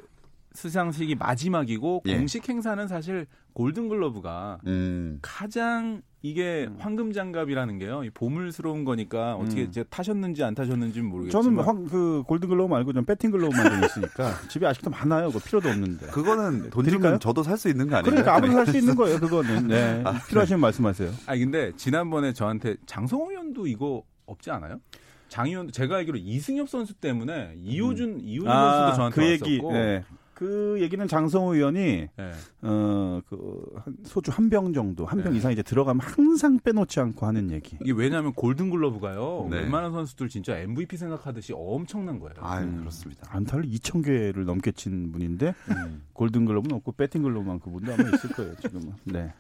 시상식이 0.54 1.16
마지막이고 1.16 2.04
예. 2.08 2.18
공식 2.18 2.48
행사는 2.48 2.88
사실 2.88 3.26
골든글러브가 3.54 4.60
음. 4.68 5.20
가장 5.22 6.02
이게 6.22 6.68
음. 6.70 6.76
황금 6.80 7.14
장갑이라는 7.14 7.80
게요. 7.80 8.04
보물스러운 8.14 8.86
거니까 8.86 9.36
어떻게 9.36 9.62
음. 9.64 9.68
이제 9.70 9.84
타셨는지 9.90 10.44
안 10.44 10.54
타셨는지는 10.54 11.08
모르겠지만 11.10 11.44
저는 11.44 11.64
황, 11.64 11.86
그 11.86 12.24
골든글러브 12.28 12.70
말고 12.70 12.94
좀 12.94 13.06
배팅글러브만 13.06 13.72
좀 13.72 13.84
있으니까 13.84 14.34
집에 14.50 14.68
아직도 14.68 14.90
많아요. 14.92 15.32
그 15.32 15.40
필요도 15.40 15.70
없는데. 15.70 16.08
그거는 16.08 16.70
돈 16.70 16.86
주면 16.88 17.20
저도 17.20 17.44
살 17.44 17.58
수 17.58 17.70
있는 17.70 17.88
거 17.90 17.98
아니에요? 17.98 18.10
그러니까 18.10 18.36
아무도 18.36 18.54
살 18.54 18.68
수 18.68 18.78
있는 18.78 18.96
거예요. 18.96 19.20
그거는. 19.20 19.68
네. 19.68 20.02
아, 20.06 20.20
필요하시면 20.28 20.60
네. 20.60 20.62
말씀하세요. 20.62 21.12
아 21.26 21.36
근데 21.38 21.72
지난번에 21.76 22.34
저한테 22.34 22.76
장성호 22.86 23.32
의원도 23.32 23.68
이거 23.68 24.04
없지 24.26 24.52
않아요? 24.52 24.80
장 25.28 25.48
의원 25.48 25.72
제가 25.72 25.96
알기로 25.98 26.18
이승엽 26.18 26.70
선수 26.70 26.94
때문에 26.94 27.54
이호준 27.58 28.10
음. 28.10 28.20
이호준 28.22 28.52
아, 28.52 28.72
선수도 28.74 28.96
저한테 28.98 29.16
그 29.16 29.22
왔었고 29.22 29.46
얘기, 29.48 29.62
네. 29.74 30.04
그 30.42 30.78
얘기는 30.82 31.08
장성호 31.08 31.54
의원이 31.54 32.08
네. 32.18 32.32
어그 32.64 33.84
소주 34.06 34.32
한 34.32 34.50
병 34.50 34.74
정도 34.74 35.06
한병 35.06 35.34
네. 35.34 35.38
이상 35.38 35.52
이제 35.52 35.62
들어가면 35.62 36.02
항상 36.04 36.58
빼놓지 36.60 37.00
않고 37.00 37.28
하는 37.28 37.52
얘기. 37.52 37.78
이게 37.80 37.92
왜냐하면 37.94 38.34
골든글러브가요. 38.34 39.48
네. 39.52 39.60
웬만한 39.60 39.92
선수들 39.92 40.30
진짜 40.30 40.58
MVP 40.58 40.98
생각하듯이 40.98 41.54
엄청난 41.56 42.18
거예요. 42.20 42.34
아 42.40 42.60
음, 42.60 42.80
그렇습니다. 42.80 43.28
안타를 43.30 43.66
2천 43.66 44.04
개를 44.04 44.46
넘게 44.46 44.72
친 44.72 45.12
분인데 45.12 45.54
음. 45.70 46.02
골든글러브는 46.14 46.76
없고 46.78 46.94
배팅글러브만 46.94 47.60
그분도 47.60 47.94
아마 47.94 48.04
있을 48.10 48.32
거예요 48.32 48.56
지금은. 48.56 48.94
네. 49.04 49.32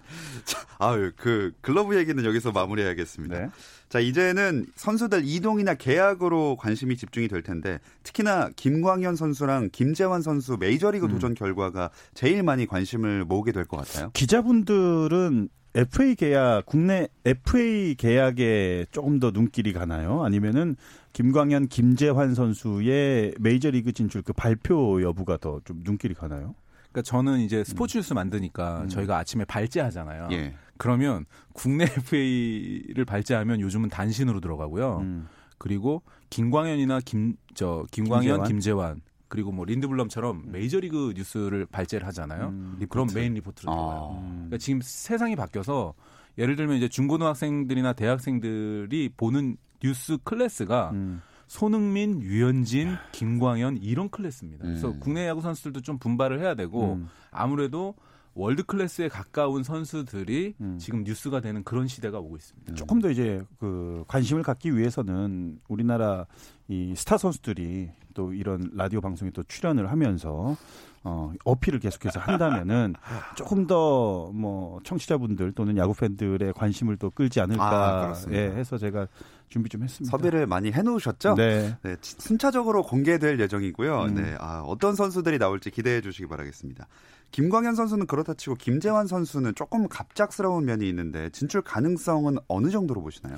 아유 0.77 1.11
그 1.17 1.51
글러브 1.61 1.97
얘기는 1.97 2.23
여기서 2.23 2.51
마무리해야겠습니다. 2.51 3.49
네. 3.91 3.93
자, 3.93 3.99
이제는 3.99 4.67
선수들 4.75 5.23
이동이나 5.25 5.73
계약으로 5.75 6.55
관심이 6.57 6.95
집중이 6.95 7.27
될 7.27 7.41
텐데 7.43 7.79
특히나 8.03 8.49
김광현 8.55 9.17
선수랑 9.17 9.69
김재환 9.73 10.21
선수 10.21 10.55
메이저리그 10.57 11.07
음. 11.07 11.11
도전 11.11 11.33
결과가 11.33 11.89
제일 12.13 12.41
많이 12.43 12.65
관심을 12.65 13.25
모으게 13.25 13.51
될 13.51 13.65
것 13.65 13.77
같아요. 13.77 14.09
기자분들은 14.13 15.49
FA 15.73 16.15
계약, 16.15 16.65
국내 16.65 17.07
FA 17.25 17.95
계약에 17.95 18.85
조금 18.91 19.19
더 19.19 19.31
눈길이 19.31 19.71
가나요? 19.73 20.23
아니면은 20.23 20.75
김광현, 21.13 21.67
김재환 21.67 22.33
선수의 22.35 23.35
메이저리그 23.39 23.91
진출 23.93 24.21
그 24.21 24.33
발표 24.33 25.01
여부가 25.01 25.37
더 25.37 25.61
좀 25.65 25.81
눈길이 25.83 26.13
가나요? 26.13 26.55
그러니까 26.91 27.03
저는 27.03 27.39
이제 27.39 27.63
스포츠 27.63 27.97
뉴스 27.97 28.13
만드니까 28.13 28.81
음. 28.83 28.89
저희가 28.89 29.17
아침에 29.17 29.45
발제하잖아요. 29.45 30.27
예. 30.31 30.53
그러면 30.81 31.25
국내 31.53 31.83
FA를 31.85 33.05
발제하면 33.05 33.61
요즘은 33.61 33.89
단신으로 33.89 34.39
들어가고요. 34.39 34.97
음. 35.01 35.27
그리고 35.59 36.01
김광현이나 36.31 37.01
김 37.05 37.35
저 37.53 37.85
김광현, 37.91 38.43
김재환? 38.43 38.47
김재환 38.47 39.01
그리고 39.27 39.51
뭐 39.51 39.63
린드블럼처럼 39.65 40.43
음. 40.47 40.51
메이저리그 40.51 41.13
뉴스를 41.15 41.67
발제를 41.67 42.07
하잖아요. 42.07 42.47
음, 42.47 42.79
그럼 42.89 43.07
메인 43.13 43.35
리포트로 43.35 43.71
아. 43.71 43.75
들어가요. 43.75 43.99
아. 44.17 44.31
그러니까 44.33 44.57
지금 44.57 44.79
세상이 44.81 45.35
바뀌어서 45.35 45.93
예를 46.37 46.55
들면 46.55 46.77
이제 46.77 46.89
중고등학생들이나 46.89 47.93
대학생들이 47.93 49.11
보는 49.15 49.57
뉴스 49.83 50.17
클래스가 50.23 50.91
음. 50.93 51.21
손흥민, 51.47 52.21
류현진, 52.21 52.95
김광현 53.11 53.77
이런 53.77 54.09
클래스입니다. 54.09 54.65
그래서 54.65 54.89
음. 54.89 54.99
국내 54.99 55.27
야구 55.27 55.41
선수들도 55.41 55.81
좀 55.81 55.99
분발을 55.99 56.39
해야 56.39 56.55
되고 56.55 56.93
음. 56.93 57.07
아무래도 57.29 57.93
월드 58.33 58.63
클래스에 58.63 59.09
가까운 59.09 59.63
선수들이 59.63 60.55
음. 60.61 60.77
지금 60.79 61.03
뉴스가 61.03 61.41
되는 61.41 61.63
그런 61.63 61.87
시대가 61.87 62.19
오고 62.19 62.37
있습니다. 62.37 62.73
조금 62.75 63.01
더 63.01 63.09
이제 63.09 63.43
그 63.59 64.03
관심을 64.07 64.43
갖기 64.43 64.75
위해서는 64.75 65.59
우리나라 65.67 66.25
이 66.67 66.93
스타 66.95 67.17
선수들이 67.17 67.89
또 68.13 68.33
이런 68.33 68.69
라디오 68.73 69.01
방송에 69.01 69.31
또 69.31 69.43
출연을 69.43 69.91
하면서 69.91 70.55
어, 71.03 71.33
어필을 71.43 71.79
계속해서 71.79 72.19
한다면은 72.19 72.93
조금 73.35 73.67
더 73.67 74.11
뭐 74.33 74.79
청취자분들 74.83 75.53
또는 75.53 75.77
야구 75.77 75.93
팬들의 75.93 76.53
관심을 76.53 76.97
또 76.97 77.09
끌지 77.09 77.39
않을까 77.39 78.13
아, 78.13 78.15
예, 78.31 78.49
해서 78.51 78.77
제가 78.77 79.07
준비 79.49 79.69
좀 79.69 79.83
했습니다. 79.83 80.09
섭외를 80.09 80.47
많이 80.47 80.71
해놓으셨죠? 80.71 81.35
네. 81.35 81.77
네 81.83 81.95
순차적으로 82.01 82.83
공개될 82.83 83.39
예정이고요. 83.39 84.03
음. 84.03 84.15
네, 84.15 84.35
아, 84.39 84.61
어떤 84.65 84.95
선수들이 84.95 85.37
나올지 85.37 85.71
기대해 85.71 86.01
주시기 86.01 86.27
바라겠습니다. 86.27 86.87
김광현 87.31 87.75
선수는 87.75 88.07
그렇다 88.07 88.33
치고 88.33 88.55
김재환 88.55 89.07
선수는 89.07 89.55
조금 89.55 89.87
갑작스러운 89.87 90.65
면이 90.65 90.87
있는데 90.89 91.29
진출 91.29 91.61
가능성은 91.61 92.37
어느 92.47 92.69
정도로 92.69 93.01
보시나요? 93.01 93.35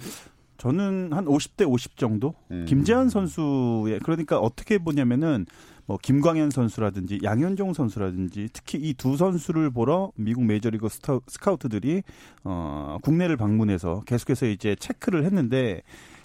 저는 0.57 1.09
한 1.11 1.25
50대 1.25 1.67
50 1.69 1.97
정도. 1.97 2.33
음. 2.51 2.65
김재환 2.67 3.09
선수의 3.09 3.99
그러니까 4.03 4.39
어떻게 4.39 4.77
보냐면은 4.77 5.45
뭐 5.85 5.97
김광현 6.01 6.49
선수라든지 6.49 7.19
양현종 7.23 7.73
선수라든지 7.73 8.49
특히 8.53 8.79
이 8.79 8.93
두 8.93 9.17
선수를 9.17 9.69
보러 9.69 10.11
미국 10.15 10.45
메이저리그 10.45 10.87
스타, 10.87 11.19
스카우트들이 11.27 12.03
어 12.45 12.97
국내를 13.01 13.35
방문해서 13.35 14.03
계속해서 14.05 14.45
이제 14.45 14.75
체크를 14.79 15.25
했는데 15.25 15.81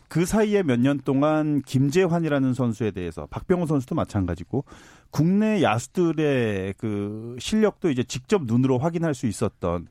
그 0.08 0.24
사이에 0.24 0.62
몇 0.62 0.78
년 0.80 1.00
동안 1.04 1.60
김재환이라는 1.62 2.54
선수에 2.54 2.92
대해서 2.92 3.26
박병호 3.30 3.66
선수도 3.66 3.94
마찬가지고 3.96 4.64
국내 5.10 5.62
야수들의 5.62 6.74
그 6.78 7.36
실력도 7.38 7.90
이제 7.90 8.02
직접 8.02 8.44
눈으로 8.44 8.78
확인할 8.78 9.14
수 9.14 9.26
있었던 9.26 9.88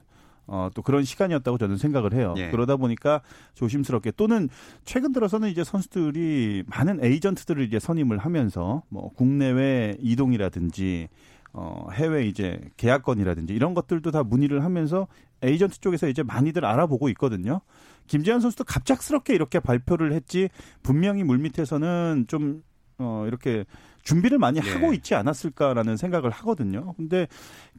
어, 0.48 0.70
또 0.74 0.82
그런 0.82 1.04
시간이었다고 1.04 1.58
저는 1.58 1.78
생각을 1.78 2.14
해요. 2.14 2.34
예. 2.38 2.50
그러다 2.50 2.78
보니까 2.78 3.22
조심스럽게 3.54 4.12
또는 4.16 4.48
최근 4.86 5.12
들어서는 5.12 5.50
이제 5.50 5.64
선수들이 5.64 6.64
많은 6.68 7.04
에이전트들을 7.04 7.64
이제 7.66 7.80
선임을 7.80 8.18
하면서 8.18 8.84
뭐 8.88 9.10
국내외 9.14 9.98
이동이라든지 10.00 11.10
어, 11.52 11.88
해외 11.92 12.28
이제 12.28 12.62
계약건이라든지 12.78 13.54
이런 13.54 13.74
것들도 13.74 14.12
다 14.12 14.24
문의를 14.24 14.64
하면서 14.64 15.08
에이전트 15.42 15.80
쪽에서 15.80 16.08
이제 16.08 16.24
많이들 16.24 16.64
알아보고 16.64 17.10
있거든요. 17.10 17.62
김재현 18.08 18.40
선수도 18.40 18.64
갑작스럽게 18.64 19.34
이렇게 19.36 19.60
발표를 19.60 20.14
했지 20.14 20.50
분명히 20.82 21.24
물밑에서는 21.24 22.26
좀 22.28 22.64
어, 23.00 23.26
이렇게 23.28 23.66
준비를 24.08 24.38
많이 24.38 24.62
네. 24.62 24.72
하고 24.72 24.94
있지 24.94 25.16
않았을까라는 25.16 25.98
생각을 25.98 26.30
하거든요. 26.30 26.94
근데 26.96 27.28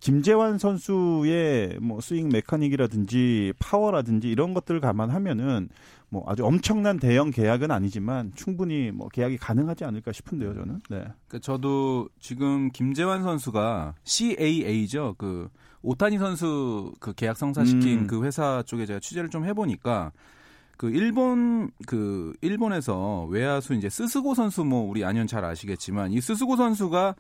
김재환 0.01 0.59
선수의 0.59 1.79
뭐 1.81 2.03
스윙 2.03 2.29
mechanic이라든지 2.29 3.55
파워라든지 3.59 4.29
이런 4.29 4.53
것들을 4.53 4.79
감안하면은 4.81 5.71
뭐 6.11 6.25
아주 6.27 6.45
엄청난 6.45 6.99
대형 6.99 7.31
계약은 7.31 7.71
아니지만 7.71 8.33
충분히 8.35 8.91
뭐 8.91 9.09
계약이 9.09 9.39
가능하지 9.39 9.85
않을까 9.85 10.13
싶은데요, 10.13 10.55
저는. 10.55 10.81
네. 10.91 11.05
그 11.29 11.41
저도 11.41 12.09
지금 12.21 12.71
김재환 12.73 13.23
선수가 13.23 13.95
CAA죠. 14.05 15.15
그 15.17 15.49
오타니 15.81 16.19
선수 16.19 16.93
그 17.01 17.15
계약 17.15 17.39
성사시킨 17.39 18.01
음. 18.01 18.07
그 18.07 18.23
회사 18.25 18.63
쪽에 18.67 18.85
제가 18.85 19.01
취재를 19.01 19.31
좀 19.31 19.47
해보니까 19.47 20.13
그 20.79 20.89
일본 20.91 21.71
그 21.87 22.33
일본에서 22.41 23.25
외야수 23.25 23.75
이제 23.75 23.91
스스고 23.91 24.35
선수 24.35 24.65
뭐 24.65 24.89
우리 24.89 25.05
안현 25.05 25.27
잘 25.27 25.45
아시겠지만 25.45 26.13
이 26.13 26.21
스스고 26.21 26.57
선수가 26.57 27.17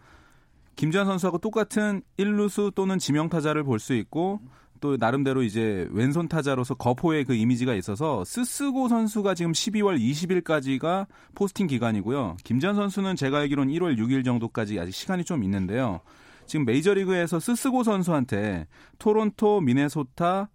김재환 0.76 1.04
선수하고 1.06 1.38
똑같은 1.38 2.00
1루수 2.18 2.72
또는 2.76 3.00
지명 3.00 3.28
타자를 3.28 3.64
볼 3.64 3.80
수 3.80 3.94
있고 3.94 4.40
또 4.80 4.96
나름대로 4.96 5.42
이제 5.42 5.88
왼손 5.90 6.28
타자로서 6.28 6.74
거포의 6.74 7.24
그 7.24 7.34
이미지가 7.34 7.74
있어서 7.74 8.24
스스고 8.24 8.88
선수가 8.88 9.34
지금 9.34 9.50
12월 9.50 9.98
20일까지가 9.98 11.06
포스팅 11.34 11.66
기간이고요. 11.66 12.36
김재환 12.44 12.76
선수는 12.76 13.16
제가 13.16 13.38
알기로는 13.38 13.72
1월 13.74 13.98
6일 13.98 14.24
정도까지 14.24 14.78
아직 14.78 14.92
시간이 14.92 15.24
좀 15.24 15.42
있는데요. 15.42 15.98
지금 16.46 16.64
메이저리그에서 16.64 17.40
스스고 17.40 17.82
선수한테 17.82 18.68
토론토, 19.00 19.60
미네소타, 19.62 20.48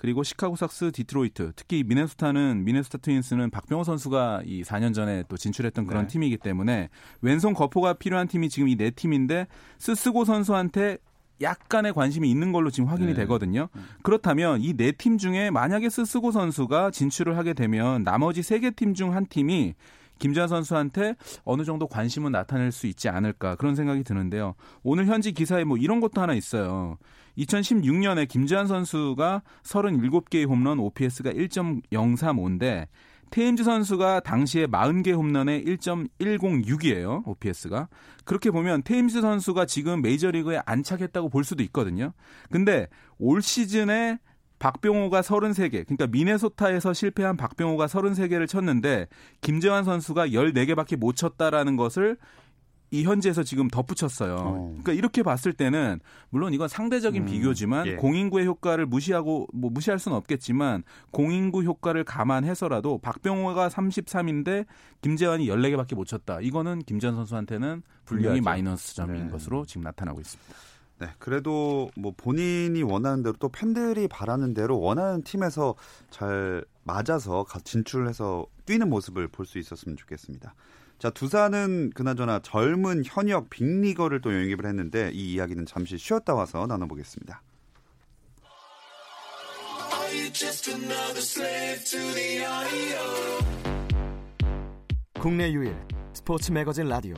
그리고 0.00 0.22
시카고 0.22 0.56
삭스, 0.56 0.92
디트로이트, 0.92 1.52
특히 1.56 1.84
미네소타는 1.86 2.64
미네소타 2.64 2.98
트윈스는 3.02 3.50
박병호 3.50 3.84
선수가 3.84 4.44
이 4.46 4.62
4년 4.62 4.94
전에 4.94 5.24
또 5.28 5.36
진출했던 5.36 5.86
그런 5.86 6.04
네. 6.04 6.08
팀이기 6.08 6.38
때문에 6.38 6.88
왼손 7.20 7.52
거포가 7.52 7.92
필요한 7.92 8.26
팀이 8.26 8.48
지금 8.48 8.68
이 8.68 8.76
네 8.76 8.90
팀인데 8.90 9.46
스스고 9.76 10.24
선수한테 10.24 10.96
약간의 11.42 11.92
관심이 11.92 12.30
있는 12.30 12.50
걸로 12.50 12.70
지금 12.70 12.88
확인이 12.88 13.08
네. 13.12 13.20
되거든요. 13.20 13.68
그렇다면 14.02 14.62
이 14.62 14.72
네 14.74 14.92
팀 14.92 15.18
중에 15.18 15.50
만약에 15.50 15.90
스스고 15.90 16.30
선수가 16.32 16.92
진출을 16.92 17.36
하게 17.36 17.52
되면 17.52 18.02
나머지 18.02 18.42
세 18.42 18.58
개 18.58 18.70
팀 18.70 18.94
중 18.94 19.12
한 19.14 19.26
팀이 19.26 19.74
김재환 20.20 20.46
선수한테 20.46 21.16
어느 21.42 21.64
정도 21.64 21.88
관심은 21.88 22.30
나타낼 22.30 22.70
수 22.70 22.86
있지 22.86 23.08
않을까 23.08 23.56
그런 23.56 23.74
생각이 23.74 24.04
드는데요. 24.04 24.54
오늘 24.84 25.06
현지 25.06 25.32
기사에 25.32 25.64
뭐 25.64 25.76
이런 25.76 25.98
것도 25.98 26.20
하나 26.20 26.34
있어요. 26.34 26.98
2016년에 27.38 28.28
김재환 28.28 28.68
선수가 28.68 29.42
37개의 29.64 30.48
홈런 30.48 30.78
OPS가 30.78 31.30
1.035인데 31.32 32.86
테임즈 33.30 33.62
선수가 33.62 34.20
당시에 34.20 34.66
40개 34.66 35.14
홈런에 35.14 35.62
1.106이에요. 35.62 37.26
OPS가. 37.26 37.88
그렇게 38.24 38.50
보면 38.50 38.82
테임즈 38.82 39.20
선수가 39.20 39.66
지금 39.66 40.02
메이저리그에 40.02 40.60
안착했다고 40.66 41.28
볼 41.28 41.44
수도 41.44 41.62
있거든요. 41.64 42.12
근데 42.50 42.88
올 43.18 43.40
시즌에 43.40 44.18
박병호가 44.60 45.22
33개, 45.22 45.84
그러니까 45.86 46.06
미네소타에서 46.06 46.92
실패한 46.92 47.36
박병호가 47.36 47.86
33개를 47.86 48.46
쳤는데 48.46 49.08
김재환 49.40 49.84
선수가 49.84 50.28
14개밖에 50.28 50.96
못 50.96 51.16
쳤다라는 51.16 51.76
것을 51.76 52.16
이 52.92 53.04
현지에서 53.04 53.42
지금 53.42 53.68
덧붙였어요. 53.68 54.34
어. 54.34 54.68
그러니까 54.68 54.92
이렇게 54.92 55.22
봤을 55.22 55.52
때는 55.52 56.00
물론 56.28 56.52
이건 56.52 56.68
상대적인 56.68 57.22
음, 57.22 57.26
비교지만 57.26 57.86
예. 57.86 57.94
공인구의 57.94 58.46
효과를 58.46 58.84
무시하고 58.84 59.46
뭐 59.54 59.70
무시할 59.70 59.98
수는 59.98 60.16
없겠지만 60.18 60.82
공인구 61.12 61.62
효과를 61.62 62.04
감안해서라도 62.04 62.98
박병호가 62.98 63.68
33인데 63.68 64.66
김재환이 65.02 65.46
14개밖에 65.46 65.94
못 65.94 66.04
쳤다. 66.06 66.40
이거는 66.40 66.80
김재환 66.80 67.14
선수한테는 67.14 67.82
분명히 68.04 68.40
마이너스 68.40 68.94
점인 68.94 69.26
네. 69.26 69.30
것으로 69.30 69.64
지금 69.64 69.82
나타나고 69.82 70.20
있습니다. 70.20 70.69
네, 71.00 71.08
그래도 71.18 71.90
뭐 71.96 72.12
본인이 72.14 72.82
원하는 72.82 73.22
대로 73.22 73.34
또 73.38 73.48
팬들이 73.48 74.06
바라는 74.06 74.52
대로 74.52 74.78
원하는 74.78 75.22
팀에서 75.22 75.74
잘 76.10 76.62
맞아서 76.84 77.46
진출해서 77.64 78.46
뛰는 78.66 78.90
모습을 78.90 79.28
볼 79.28 79.46
수 79.46 79.58
있었으면 79.58 79.96
좋겠습니다. 79.96 80.54
자, 80.98 81.08
두산은 81.08 81.92
그나저나 81.94 82.40
젊은 82.40 83.02
현역 83.06 83.48
빅리거를 83.48 84.20
또 84.20 84.34
영입을 84.34 84.66
했는데 84.66 85.10
이 85.14 85.32
이야기는 85.32 85.64
잠시 85.64 85.96
쉬었다 85.96 86.34
와서 86.34 86.66
나눠보겠습니다. 86.66 87.42
국내 95.18 95.50
유일 95.50 95.74
스포츠 96.12 96.52
매거진 96.52 96.88
라디오 96.88 97.14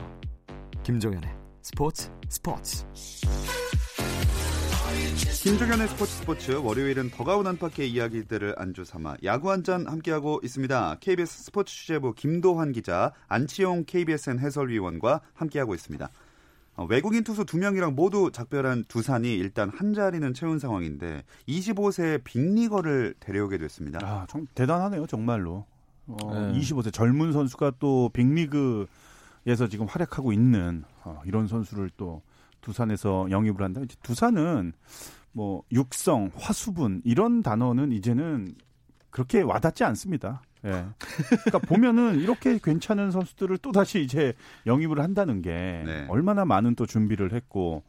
김종현의 0.83 1.42
스포츠 1.63 2.11
스포츠 2.27 2.85
김종현의 5.43 5.87
스포츠 5.87 6.11
스포츠 6.11 6.51
월요일은 6.51 7.09
버가운 7.09 7.47
안팎의 7.47 7.89
이야기들을 7.89 8.55
안주 8.57 8.83
삼아 8.83 9.15
야구 9.23 9.49
한 9.49 9.63
잔 9.63 9.87
함께하고 9.87 10.41
있습니다. 10.43 10.97
KBS 10.99 11.43
스포츠 11.45 11.73
취재부 11.73 12.15
김도환 12.15 12.73
기자, 12.73 13.13
안치용 13.29 13.85
KBSN 13.85 14.39
해설위원과 14.39 15.21
함께하고 15.33 15.73
있습니다. 15.73 16.09
어, 16.75 16.85
외국인 16.89 17.23
투수 17.23 17.45
두 17.45 17.57
명이랑 17.57 17.95
모두 17.95 18.29
작별한 18.33 18.83
두산이 18.89 19.33
일단 19.33 19.69
한 19.69 19.93
자리는 19.93 20.33
채운 20.33 20.59
상황인데 20.59 21.23
25세 21.47 22.25
빅리거를 22.25 23.15
데려오게 23.21 23.57
됐습니다. 23.59 23.99
아, 24.03 24.25
좀 24.29 24.47
대단하네요, 24.53 25.07
정말로. 25.07 25.65
어, 26.07 26.51
네. 26.51 26.59
25세 26.59 26.91
젊은 26.91 27.31
선수가 27.31 27.75
또 27.79 28.09
빅리그 28.11 28.85
에서 29.45 29.67
지금 29.67 29.85
활약하고 29.85 30.31
있는 30.31 30.83
어, 31.03 31.21
이런 31.25 31.47
선수를 31.47 31.89
또 31.97 32.21
두산에서 32.61 33.27
영입을 33.29 33.61
한다. 33.61 33.81
두산은 34.01 34.73
뭐 35.33 35.63
육성, 35.71 36.31
화수분 36.35 37.01
이런 37.03 37.41
단어는 37.41 37.91
이제는 37.91 38.55
그렇게 39.09 39.41
와닿지 39.41 39.83
않습니다. 39.83 40.41
예. 40.65 40.85
그러니까 41.43 41.59
보면은 41.59 42.19
이렇게 42.19 42.57
괜찮은 42.61 43.11
선수들을 43.11 43.57
또 43.57 43.71
다시 43.71 44.01
이제 44.01 44.33
영입을 44.65 45.01
한다는 45.01 45.41
게 45.41 45.51
네. 45.85 46.05
얼마나 46.07 46.45
많은 46.45 46.75
또 46.75 46.85
준비를 46.85 47.33
했고 47.33 47.83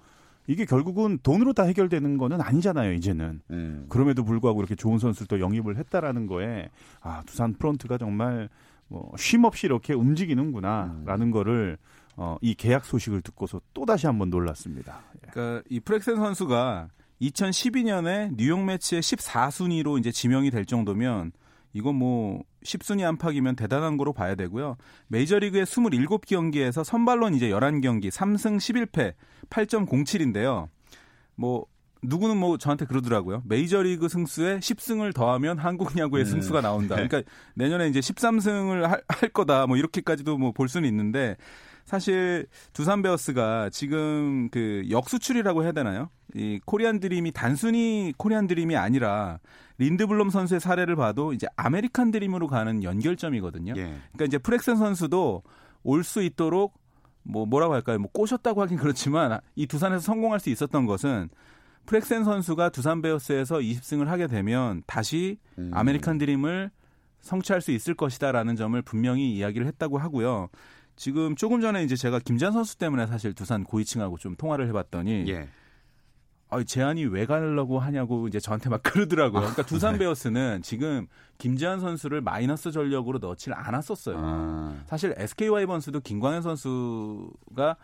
이게 0.47 0.65
결국은 0.65 1.19
돈으로 1.23 1.53
다 1.55 1.63
해결되는 1.63 2.19
거는 2.19 2.41
아니잖아요, 2.41 2.93
이제는. 2.93 3.41
음. 3.51 3.87
그럼에도 3.89 4.25
불구하고 4.25 4.61
이렇게 4.61 4.75
좋은 4.75 4.99
선수를 4.99 5.27
또 5.29 5.41
영입을 5.41 5.79
했다라는 5.79 6.27
거에 6.27 6.69
아, 7.01 7.23
두산 7.25 7.55
프론트가 7.55 7.97
정말 7.97 8.51
뭐 8.95 9.13
쉼 9.17 9.45
없이 9.45 9.67
이렇게 9.67 9.93
움직이는구나라는 9.93 11.27
음. 11.27 11.31
거를 11.31 11.79
어, 12.17 12.37
이 12.41 12.55
계약 12.55 12.85
소식을 12.85 13.23
듣고서 13.23 13.61
또 13.73 13.85
다시 13.85 14.07
한번 14.07 14.31
놀랐습니다. 14.31 15.03
예. 15.17 15.31
그러니까 15.31 15.63
이 15.69 15.81
프렉센 15.81 16.17
선수가 16.17 16.89
2012년에 17.21 18.37
뉴욕 18.37 18.63
매치의 18.63 19.03
14순위로 19.03 19.99
이제 19.99 20.13
지명이 20.13 20.51
될 20.51 20.65
정도면 20.65 21.33
이건 21.73 21.97
뭐 21.97 22.43
10순위 22.65 23.03
안팎이면 23.03 23.57
대단한 23.57 23.97
거로 23.97 24.13
봐야 24.13 24.37
되고요. 24.37 24.77
메이저리그의 25.09 25.67
27경기에서 25.67 26.85
선발론 26.85 27.35
이제 27.35 27.51
11경기, 27.51 28.11
3승 28.11 28.59
11패, 28.59 29.15
8.07인데요. 29.51 30.69
뭐 31.35 31.67
누구는 32.05 32.37
뭐 32.37 32.59
저한테 32.59 32.85
그러더라고요. 32.87 33.43
메이저리그 33.47 34.09
승수에 34.09 34.59
10승을 34.59 35.15
더하면 35.15 35.59
한국 35.59 35.97
야구의 35.99 36.25
음. 36.25 36.31
승수가 36.31 36.61
나온다. 36.61 36.95
그러니까 36.97 37.23
내년에 37.55 37.89
이제 37.89 38.01
13승을 38.01 38.83
할, 38.83 39.03
할 39.09 39.29
거다. 39.31 39.67
뭐 39.67 39.77
이렇게까지도 39.77 40.39
뭐 40.39 40.53
볼 40.53 40.69
수는 40.69 40.89
있는데 40.89 41.37
사실 41.85 42.47
두산 42.73 43.03
베어스가 43.03 43.69
지금 43.71 44.49
그 44.51 44.85
역수출이라고 44.89 45.65
해야 45.65 45.73
되나요? 45.73 46.09
이 46.35 46.59
코리안 46.65 47.01
드림이 47.01 47.33
단순히 47.33 48.13
코리안 48.17 48.47
드림이 48.47 48.77
아니라 48.77 49.39
린드블럼 49.79 50.31
선수의 50.31 50.61
사례를 50.61 50.97
봐도 50.97 51.33
이제 51.33 51.47
아메리칸 51.57 52.11
드림으로 52.11 52.47
가는 52.47 52.83
연결점이거든요. 52.83 53.75
예. 53.77 53.83
그러니까 53.83 54.25
이제 54.27 54.39
플렉센 54.39 54.77
선수도 54.77 55.43
올 55.83 56.03
수 56.05 56.23
있도록 56.23 56.75
뭐 57.23 57.45
뭐라고 57.47 57.75
할까요? 57.75 57.99
뭐 57.99 58.11
꼬셨다고 58.13 58.63
하긴 58.63 58.79
그렇지만 58.79 59.41
이 59.57 59.67
두산에서 59.67 60.01
성공할 60.01 60.41
수 60.41 60.51
있었던 60.51 60.87
것은 60.87 61.29
플렉센 61.87 62.25
선수가 62.25 62.71
두산 62.71 63.03
베어스에서 63.03 63.59
20승을 63.59 64.07
하게 64.07 64.27
되면 64.27 64.83
다시 64.87 65.39
음. 65.59 65.71
아메리칸 65.73 66.19
드림을 66.19 66.71
성취할 67.21 67.61
수 67.61 67.71
있을 67.71 67.95
것이다라는 67.95 68.57
점을 68.57 68.81
분명히 68.83 69.35
이야기를 69.35 69.67
했다고 69.67 69.99
하고요. 69.99 70.49
지금 70.97 71.35
조금 71.35 71.61
전에 71.61 71.83
이제 71.83 71.97
제가 71.97 72.19
김재환 72.21 72.53
선수 72.53 72.79
때문에 72.79 73.07
사실 73.07 73.35
두산 73.35 73.65
고위층하고 73.65 74.19
좀 74.19 74.37
통화를 74.37 74.69
해봤더니 74.69 75.25
예. 75.29 75.49
아, 76.51 76.63
재환이 76.63 77.07
왜 77.07 77.27
가려고 77.27 77.81
하냐고 77.81 78.29
이제 78.29 78.39
저한테 78.39 78.71
막 78.71 78.83
그러더라고요. 78.83 79.41
그러니까 79.41 79.63
아, 79.63 79.67
두산 79.67 79.95
네. 79.95 80.01
베어스는 80.01 80.63
지금 80.63 81.09
김재환 81.39 81.81
선수를 81.81 82.21
마이너스 82.21 82.71
전력으로 82.71 83.19
넣지를 83.19 83.57
않았었어요. 83.59 84.17
아. 84.19 84.77
사실 84.87 85.15
SK 85.17 85.49
와이번스도 85.49 86.01
김광현 86.01 86.43
선수가 86.43 87.77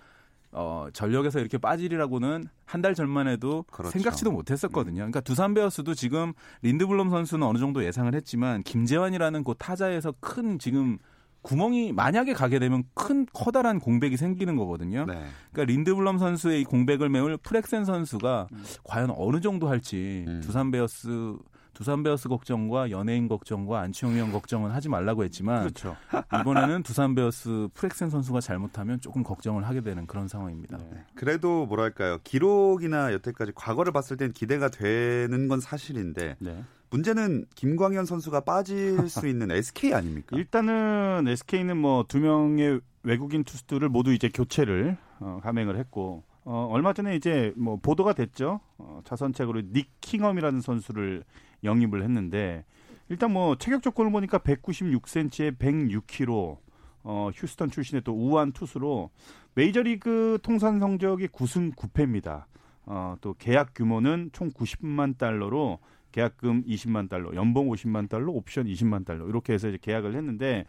어, 0.52 0.88
전력에서 0.92 1.38
이렇게 1.38 1.58
빠지리라고는 1.58 2.44
한 2.64 2.82
달 2.82 2.94
전만 2.94 3.28
해도 3.28 3.64
그렇죠. 3.70 3.90
생각지도 3.92 4.30
못했었거든요. 4.32 4.96
그러니까 4.96 5.20
두산 5.20 5.54
베어스도 5.54 5.94
지금 5.94 6.32
린드블럼 6.62 7.10
선수는 7.10 7.46
어느 7.46 7.58
정도 7.58 7.84
예상을 7.84 8.12
했지만 8.14 8.62
김재환이라는 8.62 9.44
그 9.44 9.54
타자에서 9.58 10.14
큰 10.20 10.58
지금 10.58 10.98
구멍이 11.42 11.92
만약에 11.92 12.32
가게 12.34 12.58
되면 12.58 12.84
큰 12.94 13.26
커다란 13.32 13.78
공백이 13.80 14.16
생기는 14.16 14.56
거거든요. 14.56 15.06
네. 15.06 15.24
그러니까 15.52 15.72
린드블럼 15.72 16.18
선수의 16.18 16.60
이 16.60 16.64
공백을 16.64 17.08
메울 17.08 17.36
프렉센 17.38 17.84
선수가 17.84 18.48
음. 18.52 18.64
과연 18.84 19.12
어느 19.16 19.40
정도 19.40 19.68
할지 19.68 20.24
음. 20.28 20.40
두산 20.42 20.70
베어스 20.70 21.36
두산 21.80 22.02
베어스 22.02 22.28
걱정과 22.28 22.90
연예인 22.90 23.26
걱정과 23.26 23.80
안치홍 23.80 24.12
의원 24.12 24.32
걱정은 24.32 24.70
하지 24.70 24.90
말라고 24.90 25.24
했지만 25.24 25.60
그렇죠. 25.62 25.96
이번에는 26.42 26.82
두산 26.82 27.14
베어스 27.14 27.68
프렉센 27.72 28.10
선수가 28.10 28.40
잘못하면 28.40 29.00
조금 29.00 29.22
걱정을 29.22 29.66
하게 29.66 29.80
되는 29.80 30.06
그런 30.06 30.28
상황입니다. 30.28 30.76
네. 30.76 31.04
그래도 31.14 31.64
뭐랄까요 31.64 32.18
기록이나 32.22 33.14
여태까지 33.14 33.52
과거를 33.54 33.92
봤을 33.94 34.18
땐 34.18 34.30
기대가 34.32 34.68
되는 34.68 35.48
건 35.48 35.60
사실인데 35.60 36.36
네. 36.38 36.64
문제는 36.90 37.46
김광현 37.54 38.04
선수가 38.04 38.40
빠질 38.40 39.08
수 39.08 39.26
있는 39.26 39.50
SK 39.50 39.94
아닙니까? 39.94 40.36
일단은 40.36 41.24
SK는 41.28 41.78
뭐 41.78 42.04
두 42.06 42.20
명의 42.20 42.78
외국인 43.04 43.42
투수들을 43.42 43.88
모두 43.88 44.12
이제 44.12 44.28
교체를 44.28 44.98
어, 45.20 45.40
감행을 45.42 45.78
했고 45.78 46.24
어, 46.44 46.68
얼마 46.70 46.92
전에 46.92 47.16
이제 47.16 47.52
뭐 47.56 47.76
보도가 47.76 48.12
됐죠. 48.12 48.60
어, 48.78 49.00
자선책으로 49.04 49.62
닉 49.72 49.88
킹엄이라는 50.00 50.60
선수를 50.60 51.24
영입을 51.64 52.02
했는데 52.02 52.64
일단 53.08 53.32
뭐 53.32 53.56
체격 53.56 53.82
조건을 53.82 54.12
보니까 54.12 54.38
196cm에 54.38 55.58
106kg 55.58 56.58
어, 57.02 57.30
휴스턴 57.34 57.70
출신의 57.70 58.02
또 58.04 58.12
우한 58.14 58.52
투수로 58.52 59.10
메이저리그 59.54 60.38
통산 60.42 60.78
성적이 60.78 61.28
9승 61.28 61.74
9패입니다. 61.74 62.44
어, 62.86 63.16
또 63.20 63.34
계약 63.34 63.74
규모는 63.74 64.30
총 64.32 64.50
90만 64.50 65.18
달러로 65.18 65.78
계약금 66.12 66.64
20만 66.64 67.08
달러, 67.08 67.34
연봉 67.34 67.68
50만 67.68 68.08
달러, 68.08 68.32
옵션 68.32 68.66
20만 68.66 69.04
달러 69.04 69.28
이렇게 69.28 69.52
해서 69.52 69.68
이제 69.68 69.78
계약을 69.80 70.14
했는데 70.14 70.64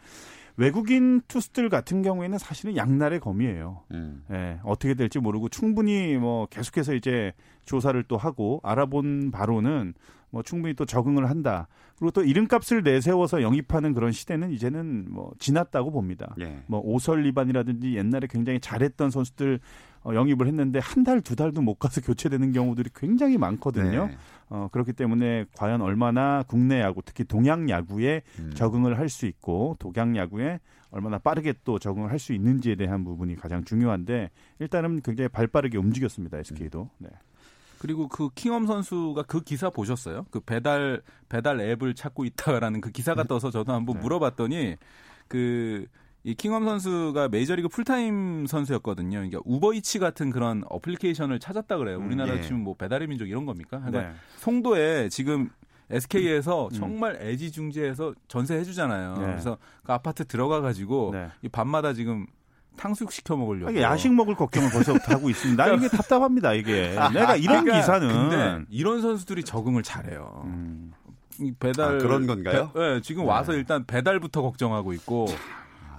외국인 0.58 1.22
투수들 1.28 1.70
같은 1.70 2.02
경우에는 2.02 2.38
사실은 2.38 2.76
양날의 2.76 3.20
검이에요. 3.20 3.84
음. 3.92 4.24
예, 4.32 4.60
어떻게 4.64 4.94
될지 4.94 5.20
모르고 5.20 5.50
충분히 5.50 6.18
뭐 6.18 6.46
계속해서 6.48 6.94
이제 6.94 7.34
조사를 7.66 8.02
또 8.04 8.18
하고 8.18 8.60
알아본 8.64 9.32
바로는 9.32 9.94
뭐 10.32 10.44
충분히 10.44 10.74
또 10.74 10.86
적응을 10.86 11.30
한다. 11.30 11.68
그리고 11.98 12.12
또 12.12 12.24
이름값을 12.24 12.84
내세워서 12.84 13.42
영입하는 13.42 13.94
그런 13.94 14.12
시대는 14.12 14.52
이제는 14.52 15.08
뭐 15.10 15.32
지났다고 15.40 15.92
봅니다. 15.92 16.34
예. 16.40 16.64
뭐 16.68 16.82
오설리반이라든지 16.84 17.96
옛날에 17.96 18.28
굉장히 18.30 18.60
잘했던 18.60 19.12
선수들 19.12 19.60
어, 20.04 20.16
영입을 20.16 20.48
했는데 20.48 20.80
한 20.80 21.04
달, 21.04 21.22
두 21.22 21.36
달도 21.36 21.62
못 21.62 21.76
가서 21.76 22.02
교체되는 22.02 22.54
경우들이 22.54 22.90
굉장히 22.96 23.38
많거든요. 23.38 24.08
네. 24.08 24.18
어, 24.52 24.68
그렇기 24.70 24.92
때문에 24.92 25.46
과연 25.56 25.82
얼마나 25.82 26.44
국내 26.46 26.82
야구, 26.82 27.02
특히 27.04 27.24
동양 27.24 27.70
야구에 27.70 28.22
음. 28.38 28.52
적응을 28.54 29.00
할 29.00 29.08
수 29.08 29.26
있고, 29.26 29.78
동양 29.80 30.18
야구에 30.18 30.60
얼마나 30.92 31.18
빠르게 31.18 31.54
또 31.64 31.80
적응을 31.80 32.12
할 32.12 32.20
수 32.20 32.34
있는지에 32.34 32.76
대한 32.76 33.06
부분이 33.06 33.38
가장 33.38 33.64
중요한데, 33.64 34.30
일단은 34.60 35.02
굉장히 35.04 35.30
발 35.30 35.48
빠르게 35.48 35.78
움직였습니다, 35.78 36.38
SK도. 36.40 36.90
네. 36.98 37.10
그리고 37.80 38.10
그 38.10 38.30
킹엄 38.36 38.68
선수가 38.68 39.24
그 39.24 39.42
기사 39.42 39.70
보셨어요? 39.70 40.26
그 40.30 40.42
배달 40.42 41.02
배달 41.30 41.60
앱을 41.62 41.96
찾고 41.96 42.26
있다라는 42.26 42.82
그 42.82 42.92
기사가 42.92 43.24
떠서 43.24 43.52
저도 43.52 43.72
한번 43.72 43.96
네. 43.96 44.02
물어봤더니 44.02 44.76
그 45.30 45.88
이 46.24 46.36
킹엄 46.36 46.66
선수가 46.66 47.30
메이저리그 47.30 47.68
풀타임 47.68 48.46
선수였거든요. 48.48 49.18
그러니까 49.18 49.40
우버이츠 49.44 50.00
같은 50.00 50.30
그런 50.30 50.64
어플리케이션을 50.70 51.40
찾았다 51.40 51.78
그래요. 51.78 51.98
음, 51.98 52.08
우리나라 52.08 52.38
예. 52.38 52.42
치면 52.42 52.62
뭐 52.62 52.76
배달의 52.76 53.08
민족 53.08 53.28
이런 53.28 53.46
겁니까? 53.46 53.80
그러니까 53.80 54.02
네. 54.02 54.14
송도에 54.38 55.10
지금 55.10 55.50
SK에서 55.90 56.68
음. 56.68 56.70
정말 56.72 57.18
애지중지해서 57.22 58.14
전세 58.28 58.56
해 58.56 58.64
주잖아요. 58.64 59.16
네. 59.16 59.26
그래서 59.26 59.58
그 59.84 59.92
아파트 59.94 60.26
들어가 60.26 60.62
가지고 60.62 61.10
네. 61.14 61.28
이 61.42 61.50
밤마다 61.50 61.94
지금 61.94 62.28
탕수육 62.78 63.12
시켜 63.12 63.36
먹으려고. 63.36 63.80
야식 63.82 64.14
먹을 64.14 64.36
걱정을 64.36 64.70
벌써부터 64.72 65.16
하고 65.16 65.30
있습니다. 65.30 65.66
나 65.66 65.74
이게 65.74 65.88
답답합니다, 65.90 66.54
이게. 66.54 66.90
내가 67.14 67.36
이런 67.36 67.66
그러니까 67.66 67.78
기사는. 67.78 68.08
근데 68.08 68.66
이런 68.70 69.02
선수들이 69.02 69.44
적응을 69.44 69.84
잘해요. 69.84 70.44
음. 70.46 70.94
배달. 71.60 71.96
아, 71.96 71.98
그런 71.98 72.28
건가요? 72.28 72.72
배, 72.74 72.80
네, 72.80 73.02
지금 73.02 73.26
와서 73.26 73.52
네. 73.52 73.58
일단 73.58 73.86
배달부터 73.86 74.42
걱정하고 74.42 74.94
있고. 74.94 75.28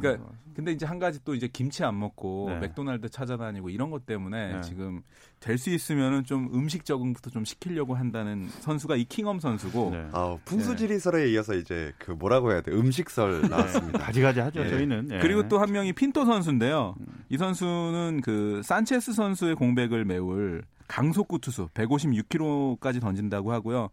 그러니까 0.03 0.31
근데 0.55 0.71
이제 0.71 0.85
한 0.85 0.99
가지 0.99 1.19
또 1.25 1.35
이제 1.35 1.49
김치 1.51 1.83
안 1.83 1.99
먹고 1.99 2.49
네. 2.51 2.59
맥도날드 2.59 3.09
찾아다니고 3.09 3.71
이런 3.71 3.91
것 3.91 4.05
때문에 4.05 4.53
네. 4.55 4.61
지금 4.61 5.03
될 5.41 5.57
수 5.57 5.71
있으면은 5.71 6.25
좀 6.25 6.51
음식 6.55 6.85
적응부터 6.85 7.31
좀 7.31 7.45
시키려고 7.47 7.95
한다는 7.95 8.49
선수가 8.61 8.97
이 8.97 9.05
킹엄 9.07 9.41
선수고. 9.41 9.91
네. 9.93 10.07
아, 10.13 10.37
풍수지리설에 10.45 11.31
이어서 11.31 11.55
이제 11.55 11.93
그 11.99 12.11
뭐라고 12.13 12.53
해야 12.53 12.61
돼 12.61 12.71
음식설 12.71 13.49
나왔습니다. 13.49 13.99
가지가지 14.05 14.41
하죠 14.41 14.61
예. 14.65 14.69
저희는. 14.69 15.09
예. 15.13 15.19
그리고 15.21 15.49
또 15.49 15.59
한 15.59 15.73
명이 15.73 15.95
핀토 15.95 16.25
선수인데요. 16.27 16.97
이 17.31 17.39
선수는 17.39 18.21
그 18.23 18.61
산체스 18.63 19.15
선수의 19.15 19.55
공백을 19.55 20.05
메울 20.05 20.63
강속구 20.87 21.39
투수 21.39 21.69
156km까지 21.69 23.01
던진다고 23.01 23.53
하고요. 23.53 23.89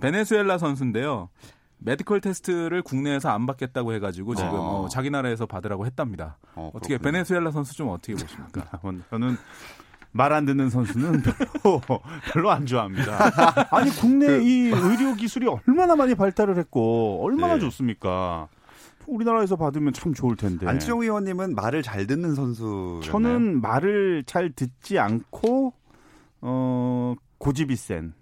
베네수엘라 0.00 0.58
선수인데요. 0.58 1.28
메디컬 1.78 2.20
테스트를 2.20 2.82
국내에서 2.82 3.30
안 3.30 3.46
받겠다고 3.46 3.92
해가지고 3.94 4.34
지금 4.34 4.50
어. 4.50 4.82
어, 4.84 4.88
자기 4.88 5.10
나라에서 5.10 5.46
받으라고 5.46 5.86
했답니다. 5.86 6.38
어, 6.54 6.70
떻게 6.74 6.98
베네수엘라 6.98 7.50
선수 7.50 7.74
좀 7.74 7.88
어떻게 7.88 8.14
보십니까? 8.14 8.68
저는 9.10 9.36
말 10.12 10.32
안 10.32 10.44
듣는 10.44 10.70
선수는 10.70 11.22
별로 11.62 11.80
별로 12.32 12.50
안 12.50 12.66
좋아합니다. 12.66 13.68
아니 13.70 13.90
국내 13.90 14.26
그, 14.26 14.42
이 14.42 14.68
의료 14.70 15.14
기술이 15.14 15.46
얼마나 15.46 15.94
많이 15.96 16.14
발달을 16.14 16.58
했고 16.58 17.20
얼마나 17.22 17.54
네. 17.54 17.60
좋습니까? 17.60 18.48
우리나라에서 19.06 19.56
받으면 19.56 19.92
참 19.94 20.12
좋을 20.12 20.36
텐데. 20.36 20.66
안치홍 20.66 21.02
의원님은 21.02 21.54
말을 21.54 21.82
잘 21.82 22.06
듣는 22.06 22.34
선수. 22.34 23.00
저는 23.04 23.60
말을 23.62 24.24
잘 24.26 24.52
듣지 24.52 24.98
않고 24.98 25.72
어 26.42 27.14
고집이 27.38 27.74
센. 27.76 28.12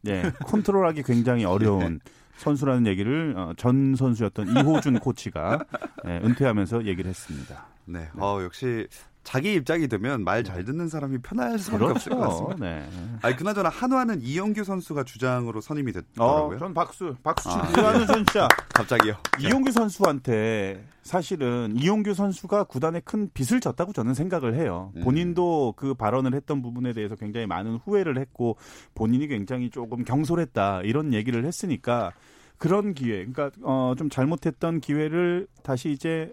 네, 0.00 0.32
컨트롤하기 0.46 1.02
굉장히 1.04 1.44
어려운. 1.44 2.00
네. 2.36 2.40
선수라는 2.42 2.86
얘기를 2.86 3.34
어, 3.36 3.52
전 3.56 3.94
선수였던 3.94 4.56
이호준 4.56 4.98
코치가 5.00 5.64
네, 6.04 6.20
은퇴하면서 6.24 6.84
얘기를 6.86 7.08
했습니다. 7.08 7.66
네, 7.86 8.08
어, 8.18 8.40
역시 8.42 8.86
자기 9.24 9.54
입장이 9.54 9.88
되면 9.88 10.22
말 10.22 10.44
잘 10.44 10.64
듣는 10.64 10.88
사람이 10.88 11.18
편할 11.18 11.58
수밖에 11.58 11.78
그렇죠. 11.78 11.94
없을 11.94 12.12
것 12.12 12.18
같습니다. 12.18 12.56
네. 12.60 12.88
아니 13.22 13.34
그나저나 13.34 13.70
한화는 13.70 14.20
이영규 14.20 14.62
선수가 14.62 15.04
주장으로 15.04 15.60
선임이 15.62 15.92
됐더라고요. 15.92 16.56
어, 16.56 16.58
전 16.58 16.74
박수, 16.74 17.16
박수 17.22 17.48
치고 17.48 17.80
아. 17.80 17.88
하는 17.88 18.06
선수야. 18.06 18.46
갑자기요. 18.74 19.14
이용규 19.40 19.72
선수한테 19.72 20.84
사실은 21.02 21.74
이용규 21.76 22.12
선수가 22.14 22.64
구단에 22.64 23.00
큰 23.00 23.30
빚을 23.32 23.60
졌다고 23.60 23.92
저는 23.92 24.12
생각을 24.14 24.54
해요. 24.54 24.92
음. 24.96 25.02
본인도 25.02 25.74
그 25.76 25.94
발언을 25.94 26.34
했던 26.34 26.60
부분에 26.60 26.92
대해서 26.92 27.16
굉장히 27.16 27.46
많은 27.46 27.76
후회를 27.84 28.18
했고 28.18 28.56
본인이 28.94 29.26
굉장히 29.28 29.70
조금 29.70 30.04
경솔했다 30.04 30.82
이런 30.82 31.14
얘기를 31.14 31.44
했으니까 31.46 32.12
그런 32.58 32.94
기회, 32.94 33.24
그러니까 33.26 33.50
어, 33.62 33.94
좀 33.96 34.08
잘못했던 34.08 34.80
기회를 34.80 35.46
다시 35.62 35.90
이제 35.90 36.32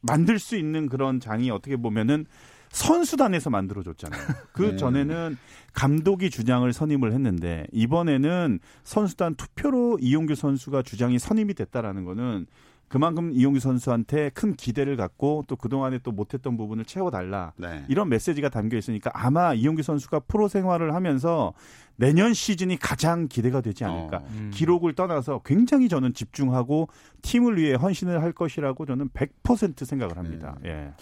만들 0.00 0.38
수 0.38 0.56
있는 0.56 0.88
그런 0.88 1.20
장이 1.20 1.50
어떻게 1.50 1.76
보면은 1.76 2.26
선수단에서 2.70 3.50
만들어줬잖아요. 3.50 4.20
그 4.52 4.62
네. 4.62 4.76
전에는 4.76 5.36
감독이 5.72 6.30
주장을 6.30 6.72
선임을 6.72 7.12
했는데 7.12 7.66
이번에는 7.72 8.60
선수단 8.84 9.34
투표로 9.34 9.98
이용규 10.00 10.34
선수가 10.34 10.82
주장이 10.82 11.18
선임이 11.18 11.54
됐다라는 11.54 12.04
거는 12.04 12.46
그만큼 12.90 13.30
이용규 13.32 13.60
선수한테 13.60 14.30
큰 14.30 14.56
기대를 14.56 14.96
갖고 14.96 15.44
또 15.46 15.54
그동안에 15.54 16.00
또 16.02 16.10
못했던 16.10 16.56
부분을 16.56 16.84
채워달라. 16.84 17.52
네. 17.56 17.84
이런 17.88 18.08
메시지가 18.08 18.48
담겨 18.48 18.76
있으니까 18.76 19.12
아마 19.14 19.54
이용규 19.54 19.84
선수가 19.84 20.20
프로 20.26 20.48
생활을 20.48 20.92
하면서 20.92 21.52
내년 21.94 22.34
시즌이 22.34 22.78
가장 22.78 23.28
기대가 23.28 23.60
되지 23.60 23.84
않을까. 23.84 24.16
어, 24.16 24.28
음. 24.32 24.50
기록을 24.52 24.94
떠나서 24.94 25.42
굉장히 25.44 25.88
저는 25.88 26.14
집중하고 26.14 26.88
팀을 27.22 27.58
위해 27.58 27.74
헌신을 27.74 28.22
할 28.22 28.32
것이라고 28.32 28.84
저는 28.84 29.10
100% 29.10 29.84
생각을 29.84 30.16
합니다. 30.16 30.56
음. 30.64 30.66
예. 30.66 30.92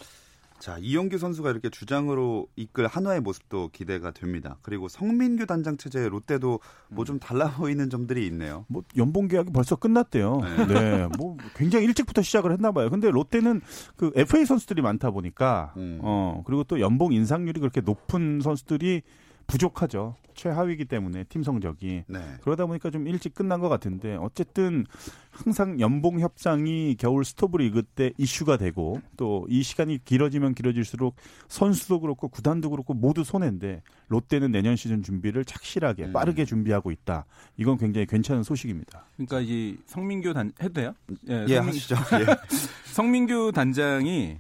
자, 0.59 0.77
이용규 0.81 1.19
선수가 1.19 1.51
이렇게 1.51 1.71
주장으로 1.71 2.49
이끌 2.57 2.87
한화의 2.87 3.21
모습도 3.21 3.71
기대가 3.73 4.11
됩니다. 4.11 4.57
그리고 4.63 4.89
성민규 4.89 5.47
단장 5.47 5.77
체제 5.77 6.09
롯데도 6.09 6.61
뭐 6.89 7.05
좀 7.05 7.19
달라 7.19 7.51
보이는 7.53 7.89
점들이 7.89 8.27
있네요. 8.27 8.67
뭐 8.69 8.83
연봉 8.97 9.29
계약이 9.29 9.51
벌써 9.53 9.77
끝났대요. 9.77 10.41
네. 10.43 10.67
네. 10.67 11.09
뭐 11.17 11.37
굉장히 11.55 11.87
일찍부터 11.87 12.21
시작을 12.23 12.53
했나 12.53 12.71
봐요. 12.73 12.91
근데 12.91 13.11
롯데는 13.11 13.61
그 13.97 14.13
FA 14.15 14.45
선수들이 14.45 14.83
많다 14.83 15.11
보니까 15.11 15.73
음. 15.79 16.01
어, 16.03 16.43
그리고 16.45 16.65
또 16.65 16.81
연봉 16.81 17.13
인상률이 17.13 17.61
그렇게 17.61 17.81
높은 17.81 18.41
선수들이 18.43 19.03
부족하죠. 19.49 20.15
최하위이기 20.35 20.85
때문에 20.85 21.25
팀 21.25 21.43
성적이 21.43 22.05
네. 22.07 22.21
그러다 22.43 22.67
보니까 22.67 22.91
좀 22.91 23.09
일찍 23.09 23.35
끝난 23.35 23.59
것 23.59 23.69
같은데 23.69 24.15
어쨌든 24.15 24.87
항상 25.33 25.81
연봉 25.81 26.21
협상이 26.21 26.95
겨울 26.97 27.25
스토브리그 27.25 27.83
때 27.83 28.13
이슈가 28.19 28.57
되고 28.57 29.01
또 29.17 29.49
이 29.49 29.63
시간이 29.63 30.05
길어지면 30.05 30.55
길어질수록 30.55 31.17
선수도 31.49 32.01
그렇고 32.01 32.29
구단도 32.29 32.71
그렇고 32.71 32.95
모두 32.95 33.25
손해인데 33.25 33.83
롯데는 34.09 34.53
내년 34.53 34.77
시즌 34.77 35.03
준비를 35.03 35.45
착실하게 35.45 36.07
음. 36.07 36.13
빠르게 36.13 36.45
준비하고 36.45 36.91
있다. 36.91 37.25
이건 37.57 37.79
굉장히 37.79 38.07
괜찮은 38.07 38.43
소식입니다. 38.43 39.07
그러니까 39.17 39.41
이 39.41 39.77
성민규 39.87 40.35
단 40.35 40.53
해도 40.63 40.75
돼요? 40.75 40.95
예, 41.29 41.45
예 41.49 41.57
성민, 41.57 41.75
하시죠. 41.75 41.97
예. 42.21 42.27
성민규 42.93 43.53
단장이 43.55 44.39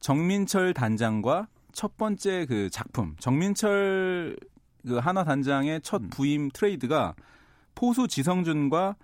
정민철 0.00 0.74
단장과 0.74 1.48
첫 1.74 1.96
번째 1.96 2.46
그 2.46 2.70
작품 2.70 3.16
정민철 3.18 4.36
그 4.86 4.96
하나 4.96 5.24
단장의 5.24 5.80
첫 5.82 6.02
음. 6.02 6.10
부임 6.10 6.50
트레이드가 6.50 7.14
포수 7.74 8.06
지성준과 8.08 8.96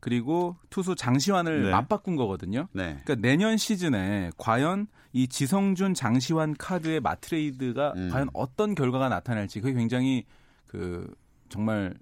그리고 0.00 0.56
투수 0.68 0.94
장시환을 0.94 1.64
네. 1.64 1.70
맞바꾼 1.70 2.16
거거든요. 2.16 2.68
네. 2.72 3.00
그러니까 3.04 3.14
내년 3.16 3.56
시즌에 3.56 4.30
과연 4.36 4.86
이 5.12 5.28
지성준 5.28 5.94
장시환 5.94 6.54
카드의 6.58 7.00
맞트레이드가 7.00 7.94
음. 7.96 8.10
과연 8.10 8.28
어떤 8.34 8.74
결과가 8.74 9.08
나타날지 9.08 9.60
그게 9.60 9.72
굉장히 9.72 10.24
그 10.66 11.10
정말 11.48 11.94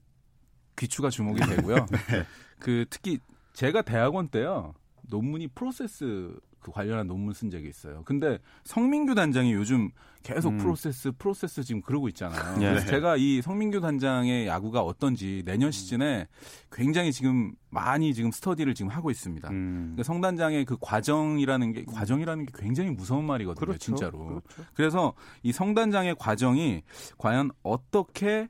귀추가 0.77 1.11
주목이 1.11 1.41
되고요. 1.41 1.87
네. 2.11 2.25
그 2.59 2.87
특히 2.91 3.19
제가 3.53 3.83
대학원 3.83 4.29
때요 4.29 4.75
논문이 5.03 5.49
프로세스 5.49 6.35
그 6.63 6.71
관련한 6.71 7.07
논문 7.07 7.35
쓴 7.35 7.51
적이 7.51 7.69
있어요. 7.69 8.03
근데 8.05 8.39
성민규 8.65 9.15
단장이 9.15 9.53
요즘 9.53 9.91
계속 10.23 10.51
음. 10.51 10.59
프로세스 10.59 11.13
프로세스 11.19 11.65
지금 11.65 11.83
그러고 11.83 12.09
있잖아요. 12.09 12.59
네. 12.59 12.69
그래서 12.71 12.87
제가 12.87 13.17
이 13.17 13.43
성민규 13.43 13.81
단장의 13.81 14.47
야구가 14.47 14.81
어떤지 14.83 15.43
내년 15.45 15.69
음. 15.69 15.73
시즌에 15.73 16.29
굉장히 16.71 17.13
지금 17.13 17.55
많이 17.71 18.15
지금 18.15 18.31
스터디를 18.31 18.75
지금 18.75 18.91
하고 18.91 19.11
있습니다. 19.11 19.51
음. 19.51 19.81
그러니까 19.95 20.03
성 20.05 20.21
단장의 20.21 20.65
그 20.65 20.77
과정이라는 20.81 21.73
게 21.73 21.85
과정이라는 21.85 22.47
게 22.47 22.53
굉장히 22.57 22.91
무서운 22.91 23.25
말이거든요, 23.25 23.61
그렇죠. 23.67 23.79
진짜로. 23.79 24.19
그렇죠. 24.27 24.43
그래서 24.75 25.15
이 25.43 25.53
성 25.53 25.75
단장의 25.75 26.15
과정이 26.19 26.83
과연 27.19 27.51
어떻게 27.63 28.49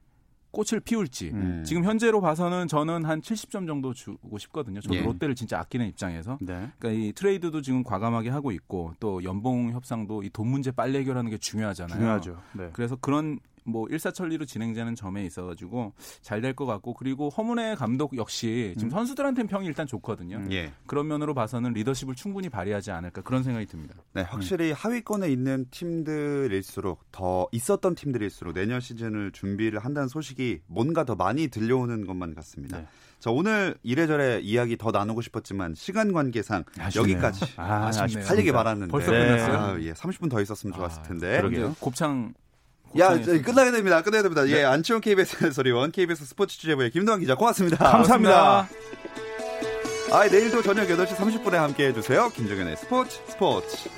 꽃을 0.52 0.80
피울지 0.80 1.30
음. 1.32 1.64
지금 1.66 1.84
현재로 1.84 2.20
봐서는 2.20 2.68
저는 2.68 3.04
한 3.06 3.20
70점 3.20 3.66
정도 3.66 3.92
주고 3.94 4.38
싶거든요. 4.38 4.80
저도 4.80 4.94
예. 4.96 5.00
롯데를 5.02 5.34
진짜 5.34 5.58
아끼는 5.58 5.86
입장에서. 5.88 6.38
네. 6.40 6.70
그러니까 6.78 6.90
이 6.90 7.12
트레이드도 7.12 7.62
지금 7.62 7.82
과감하게 7.82 8.28
하고 8.30 8.52
있고 8.52 8.92
또 9.00 9.24
연봉 9.24 9.72
협상도 9.72 10.22
이 10.22 10.30
돈 10.32 10.48
문제 10.48 10.70
빨리 10.70 10.98
해결하는 10.98 11.30
게 11.30 11.38
중요하잖아요. 11.38 11.98
중요하죠. 11.98 12.38
네. 12.52 12.70
그래서 12.72 12.96
그런 12.96 13.38
뭐 13.64 13.86
일사천리로 13.88 14.44
진행되는 14.46 14.94
점에 14.94 15.24
있어 15.24 15.44
가지고 15.46 15.92
잘 16.20 16.40
될 16.42 16.52
것 16.54 16.66
같고 16.66 16.94
그리고 16.94 17.28
허문의 17.30 17.76
감독 17.76 18.16
역시 18.16 18.74
지금 18.76 18.88
음. 18.88 18.90
선수들한테는 18.90 19.46
평이 19.48 19.66
일단 19.66 19.86
좋거든요. 19.86 20.36
음. 20.38 20.52
예. 20.52 20.72
그런 20.86 21.06
면으로 21.08 21.34
봐서는 21.34 21.72
리더십을 21.72 22.14
충분히 22.14 22.48
발휘하지 22.48 22.90
않을까 22.90 23.22
그런 23.22 23.42
생각이 23.42 23.66
듭니다. 23.66 23.94
네, 24.12 24.22
확실히 24.22 24.70
음. 24.70 24.74
하위권에 24.76 25.28
있는 25.30 25.66
팀들일수록 25.70 27.10
더 27.12 27.48
있었던 27.52 27.94
팀들일수록 27.94 28.54
내년 28.54 28.80
시즌을 28.80 29.32
준비를 29.32 29.78
한다는 29.78 30.08
소식이 30.08 30.60
뭔가 30.66 31.04
더 31.04 31.14
많이 31.14 31.48
들려오는 31.48 32.06
것만 32.06 32.34
같습니다. 32.34 32.78
네. 32.78 32.86
자, 33.18 33.30
오늘 33.30 33.76
이래저래 33.84 34.40
이야기 34.40 34.76
더 34.76 34.90
나누고 34.90 35.22
싶었지만 35.22 35.74
시간 35.76 36.12
관계상 36.12 36.64
아쉽네요. 36.78 37.12
여기까지 37.14 37.44
아, 37.56 37.90
할 38.26 38.38
얘기 38.38 38.50
많았는데 38.50 38.90
벌써 38.90 39.10
끝났어요? 39.12 39.56
아, 39.58 39.80
예, 39.80 39.92
30분 39.92 40.28
더 40.28 40.40
있었으면 40.40 40.74
좋았을 40.74 41.00
아, 41.00 41.02
텐데. 41.04 41.36
그러게요. 41.38 41.76
곱창 41.78 42.34
야, 42.98 43.18
끝나야 43.42 43.70
됩니다. 43.72 44.02
끝나야 44.02 44.22
됩니다. 44.22 44.46
예, 44.48 44.54
네. 44.54 44.60
예, 44.60 44.64
안치홍 44.64 45.00
KBS 45.00 45.44
해설위원, 45.44 45.92
KBS 45.92 46.24
스포츠 46.26 46.58
취재부의 46.58 46.90
김동환 46.90 47.20
기자, 47.20 47.34
고맙습니다. 47.34 47.76
감사합니다. 47.78 48.68
아, 50.12 50.28
내일도 50.28 50.62
저녁 50.62 50.88
8시 50.88 51.16
30분에 51.16 51.52
함께 51.52 51.86
해주세요. 51.88 52.28
김정현의 52.30 52.76
스포츠 52.76 53.18
스포츠. 53.28 53.88